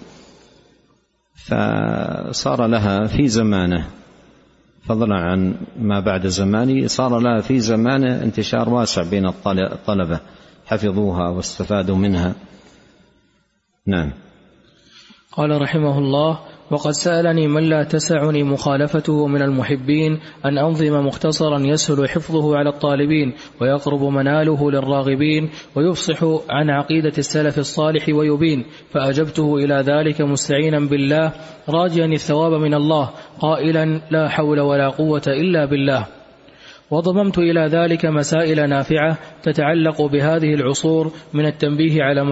فصار 1.35 2.67
لها 2.67 3.07
في 3.07 3.29
زمانه 3.29 3.87
فضلا 4.83 5.15
عن 5.15 5.55
ما 5.79 6.01
بعد 6.01 6.27
زمانه 6.27 6.87
صار 6.87 7.19
لها 7.19 7.41
في 7.41 7.61
زمانه 7.61 8.23
انتشار 8.23 8.69
واسع 8.69 9.11
بين 9.11 9.27
الطلبة 9.27 10.21
حفظوها 10.67 11.29
واستفادوا 11.29 11.97
منها. 11.97 12.35
نعم. 13.87 14.13
قال 15.33 15.63
رحمه 15.63 15.99
الله 15.99 16.39
وقد 16.71 16.91
سألني 16.91 17.49
من 17.49 17.63
لا 17.63 17.83
تسعني 17.85 18.43
مخالفته 18.43 19.27
من 19.27 19.43
المحبين 19.43 20.21
أن 20.45 20.59
أنظم 20.59 21.07
مختصرا 21.07 21.59
يسهل 21.59 22.09
حفظه 22.09 22.57
على 22.57 22.69
الطالبين 22.69 23.33
ويقرب 23.61 24.03
مناله 24.03 24.71
للراغبين 24.71 25.51
ويفصح 25.77 26.25
عن 26.51 26.71
عقيدة 26.71 27.13
السلف 27.19 27.59
الصالح 27.59 28.09
ويبين 28.09 28.65
فأجبته 28.91 29.57
إلى 29.57 29.75
ذلك 29.75 30.21
مستعينا 30.21 30.79
بالله 30.79 31.33
راجيا 31.69 32.07
الثواب 32.07 32.53
من 32.53 32.75
الله 32.75 33.11
قائلا 33.41 34.01
لا 34.11 34.29
حول 34.29 34.61
ولا 34.61 34.89
قوة 34.89 35.23
إلا 35.29 35.65
بالله. 35.65 36.07
وضممت 36.91 37.39
إلى 37.39 37.61
ذلك 37.61 38.07
مسائل 38.07 38.69
نافعة 38.69 39.19
تتعلق 39.43 40.03
بهذه 40.03 40.55
العصور 40.55 41.13
من 41.35 41.47
التنبيه 41.47 42.03
على 42.03 42.25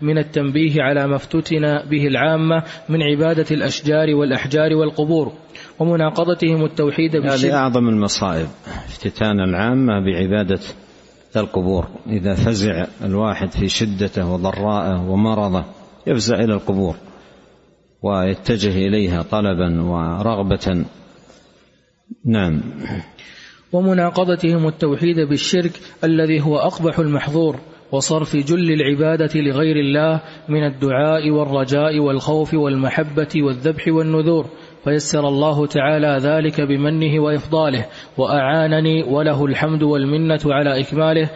من 0.00 0.18
التنبيه 0.18 0.82
على 0.82 1.06
ما 1.06 1.16
افتتن 1.16 1.60
به 1.90 2.06
العامة 2.06 2.62
من 2.88 3.02
عبادة 3.02 3.46
الأشجار 3.50 4.14
والأحجار 4.14 4.74
والقبور 4.74 5.32
ومناقضتهم 5.78 6.64
التوحيد 6.64 7.16
هذه 7.16 7.54
أعظم 7.54 7.88
المصائب 7.88 8.48
افتتان 8.88 9.40
العامة 9.40 10.00
بعبادة 10.00 10.60
القبور. 11.36 11.86
إذا 12.06 12.34
فزع 12.34 12.86
الواحد 13.04 13.50
في 13.50 13.68
شدته 13.68 14.32
وضراءه 14.32 15.10
ومرضه 15.10 15.64
يفزع 16.06 16.34
إلى 16.34 16.54
القبور 16.54 16.96
ويتجه 18.02 18.86
إليها 18.86 19.22
طلبا 19.22 19.82
ورغبة. 19.82 20.84
نعم. 22.24 22.60
ومناقضتهم 23.72 24.68
التوحيد 24.68 25.20
بالشرك 25.20 25.80
الذي 26.04 26.40
هو 26.40 26.58
أقبح 26.58 26.98
المحظور. 26.98 27.60
وصرف 27.92 28.36
جل 28.36 28.72
العبادة 28.72 29.40
لغير 29.40 29.76
الله 29.76 30.20
من 30.48 30.66
الدعاء 30.66 31.30
والرجاء 31.30 31.98
والخوف 31.98 32.54
والمحبة 32.54 33.28
والذبح 33.36 33.88
والنذور. 33.88 34.46
فيسر 34.84 35.28
الله 35.28 35.66
تعالى 35.66 36.18
ذلك 36.20 36.60
بمنه 36.60 37.20
وإفضاله. 37.20 37.86
وأعانني 38.18 39.02
وله 39.02 39.44
الحمد 39.44 39.82
والمنة 39.82 40.40
على 40.46 40.80
إكماله. 40.80 41.30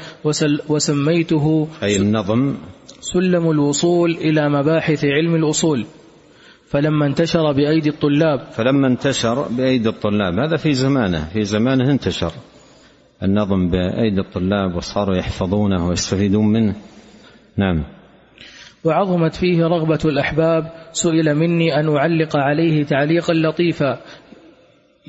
وسميته 0.68 1.68
أي 1.82 1.96
النظم. 1.96 2.54
سلم 3.00 3.50
الوصول 3.50 4.10
إلى 4.10 4.48
مباحث 4.48 5.04
علم 5.04 5.34
الأصول. 5.34 5.84
فلما 6.68 7.06
انتشر 7.06 7.52
بأيدي 7.52 7.88
الطلاب. 7.88 8.40
فلما 8.52 8.86
انتشر 8.86 9.48
بأيدي 9.48 9.88
الطلاب. 9.88 10.38
هذا 10.38 10.56
في 10.56 10.74
زمانه. 10.74 11.28
في 11.32 11.44
زمانه 11.44 11.90
انتشر. 11.90 12.32
النظم 13.22 13.70
بأيدي 13.70 14.20
الطلاب 14.20 14.74
وصاروا 14.76 15.16
يحفظونه 15.16 15.88
ويستفيدون 15.88 16.46
منه. 16.46 16.74
نعم. 17.56 17.84
وعظمت 18.84 19.34
فيه 19.34 19.66
رغبة 19.66 19.98
الأحباب 20.04 20.70
سئل 20.92 21.34
مني 21.34 21.80
أن 21.80 21.96
أعلق 21.96 22.36
عليه 22.36 22.84
تعليقا 22.84 23.34
لطيفا. 23.34 23.98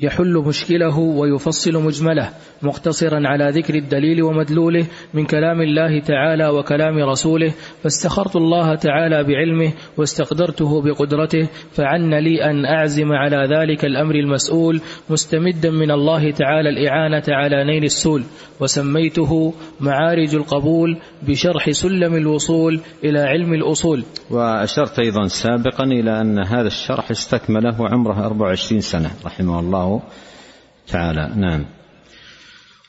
يحل 0.02 0.42
مشكله 0.46 0.98
ويفصل 0.98 1.82
مجمله 1.82 2.30
مقتصرا 2.62 3.20
على 3.24 3.50
ذكر 3.50 3.74
الدليل 3.74 4.22
ومدلوله 4.22 4.86
من 5.14 5.24
كلام 5.24 5.60
الله 5.60 6.00
تعالى 6.00 6.48
وكلام 6.48 6.98
رسوله 6.98 7.52
فاستخرت 7.82 8.36
الله 8.36 8.74
تعالى 8.74 9.24
بعلمه 9.24 9.72
واستقدرته 9.96 10.82
بقدرته 10.82 11.48
فعن 11.72 12.14
لي 12.14 12.44
أن 12.44 12.64
أعزم 12.64 13.12
على 13.12 13.56
ذلك 13.56 13.84
الأمر 13.84 14.14
المسؤول 14.14 14.80
مستمدا 15.10 15.70
من 15.70 15.90
الله 15.90 16.30
تعالى 16.30 16.68
الإعانة 16.68 17.24
على 17.28 17.64
نيل 17.64 17.84
السول 17.84 18.22
وسميته 18.60 19.54
معارج 19.80 20.34
القبول 20.34 20.96
بشرح 21.22 21.70
سلم 21.70 22.14
الوصول 22.14 22.80
إلى 23.04 23.20
علم 23.20 23.54
الأصول. 23.54 24.04
وأشرت 24.30 24.98
أيضا 24.98 25.26
سابقا 25.26 25.84
إلى 25.84 26.20
أن 26.20 26.38
هذا 26.38 26.66
الشرح 26.66 27.10
استكمله 27.10 27.76
عمره 27.80 28.26
24 28.26 28.80
سنة 28.80 29.10
رحمه 29.24 29.60
الله 29.60 29.91
تعالى. 30.86 31.30
نعم. 31.36 31.64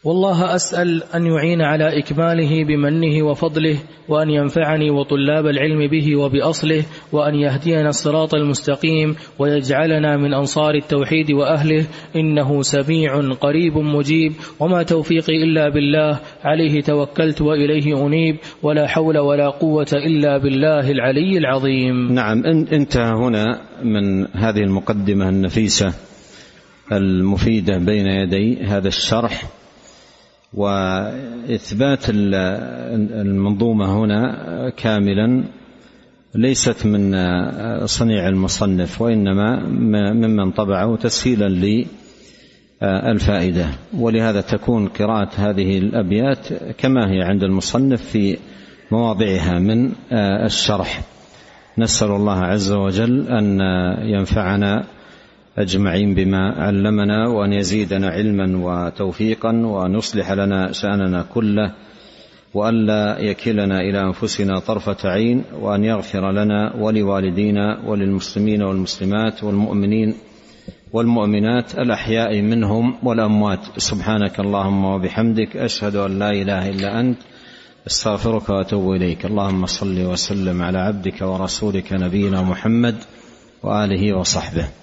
والله 0.05 0.55
أسأل 0.55 1.03
أن 1.15 1.25
يعين 1.25 1.61
على 1.61 1.99
إكماله 1.99 2.63
بمنه 2.63 3.25
وفضله 3.25 3.77
وأن 4.09 4.29
ينفعني 4.29 4.89
وطلاب 4.89 5.45
العلم 5.45 5.87
به 5.87 6.15
وبأصله 6.15 6.83
وأن 7.11 7.35
يهدينا 7.35 7.89
الصراط 7.89 8.35
المستقيم 8.35 9.15
ويجعلنا 9.39 10.17
من 10.17 10.33
أنصار 10.33 10.75
التوحيد 10.75 11.31
وأهله. 11.31 11.85
إنه 12.15 12.61
سميع 12.61 13.31
قريب 13.31 13.77
مجيب. 13.77 14.33
وما 14.59 14.83
توفيقي 14.83 15.43
إلا 15.43 15.69
بالله. 15.69 16.19
عليه 16.43 16.81
توكلت 16.81 17.41
وإليه 17.41 18.05
أنيب. 18.07 18.37
ولا 18.63 18.87
حول 18.87 19.17
ولا 19.17 19.49
قوة 19.49 19.87
إلا 19.93 20.37
بالله 20.37 20.91
العلي 20.91 21.37
العظيم. 21.37 22.13
نعم. 22.13 22.45
انتهى 22.45 23.11
هنا 23.11 23.61
من 23.83 24.27
هذه 24.37 24.63
المقدمة 24.63 25.29
النفيسة. 25.29 26.12
المفيدة 26.91 27.77
بين 27.77 28.07
يدي 28.07 28.63
هذا 28.63 28.87
الشرح 28.87 29.43
وإثبات 30.53 32.05
المنظومة 32.09 33.97
هنا 33.97 34.69
كاملا 34.69 35.43
ليست 36.35 36.85
من 36.85 37.15
صنيع 37.85 38.27
المصنف 38.27 39.01
وإنما 39.01 39.59
ممن 40.13 40.51
طبعه 40.51 40.95
تسهيلا 40.95 41.85
للفائدة. 42.81 43.67
ولهذا 43.97 44.41
تكون 44.41 44.87
قراءة 44.87 45.29
هذه 45.35 45.77
الأبيات 45.77 46.53
كما 46.77 47.11
هي 47.11 47.21
عند 47.21 47.43
المصنف 47.43 48.01
في 48.01 48.37
مواضعها 48.91 49.59
من 49.59 49.91
الشرح. 50.45 51.01
نسأل 51.77 52.11
الله 52.11 52.39
عز 52.39 52.71
وجل 52.71 53.27
أن 53.27 53.59
ينفعنا 54.03 54.83
أجمعين 55.57 56.15
بما 56.15 56.51
علمنا 56.51 57.27
وأن 57.27 57.53
يزيدنا 57.53 58.07
علما 58.07 58.57
وتوفيقا 58.57 59.51
وان 59.51 59.95
يصلح 59.95 60.31
لنا 60.31 60.71
شأننا 60.71 61.25
كله 61.33 61.73
والا 62.53 63.19
يكلنا 63.19 63.81
إلى 63.81 64.01
أنفسنا 64.01 64.59
طرفة 64.59 65.09
عين 65.09 65.43
وأن 65.59 65.83
يغفر 65.83 66.31
لنا 66.31 66.75
ولوالدينا 66.75 67.79
وللمسلمين 67.85 68.61
والمسلمات 68.63 69.43
والمؤمنين 69.43 70.15
والمؤمنات 70.93 71.75
الأحياء 71.75 72.41
منهم 72.41 72.95
والأموات. 73.03 73.59
سبحانك 73.77 74.39
اللهم 74.39 74.85
وبحمدك 74.85 75.57
أشهد 75.57 75.95
أن 75.95 76.19
لا 76.19 76.29
إله 76.29 76.69
إلا 76.69 76.99
أنت. 76.99 77.17
أستغفرك 77.87 78.49
وأتوب 78.49 78.91
إليك. 78.91 79.25
اللهم 79.25 79.65
صل 79.65 80.05
وسلم 80.05 80.61
على 80.61 80.77
عبدك 80.77 81.21
ورسولك 81.21 81.93
نبينا 81.93 82.41
محمد 82.41 82.95
وآله 83.63 84.17
وصحبه. 84.17 84.82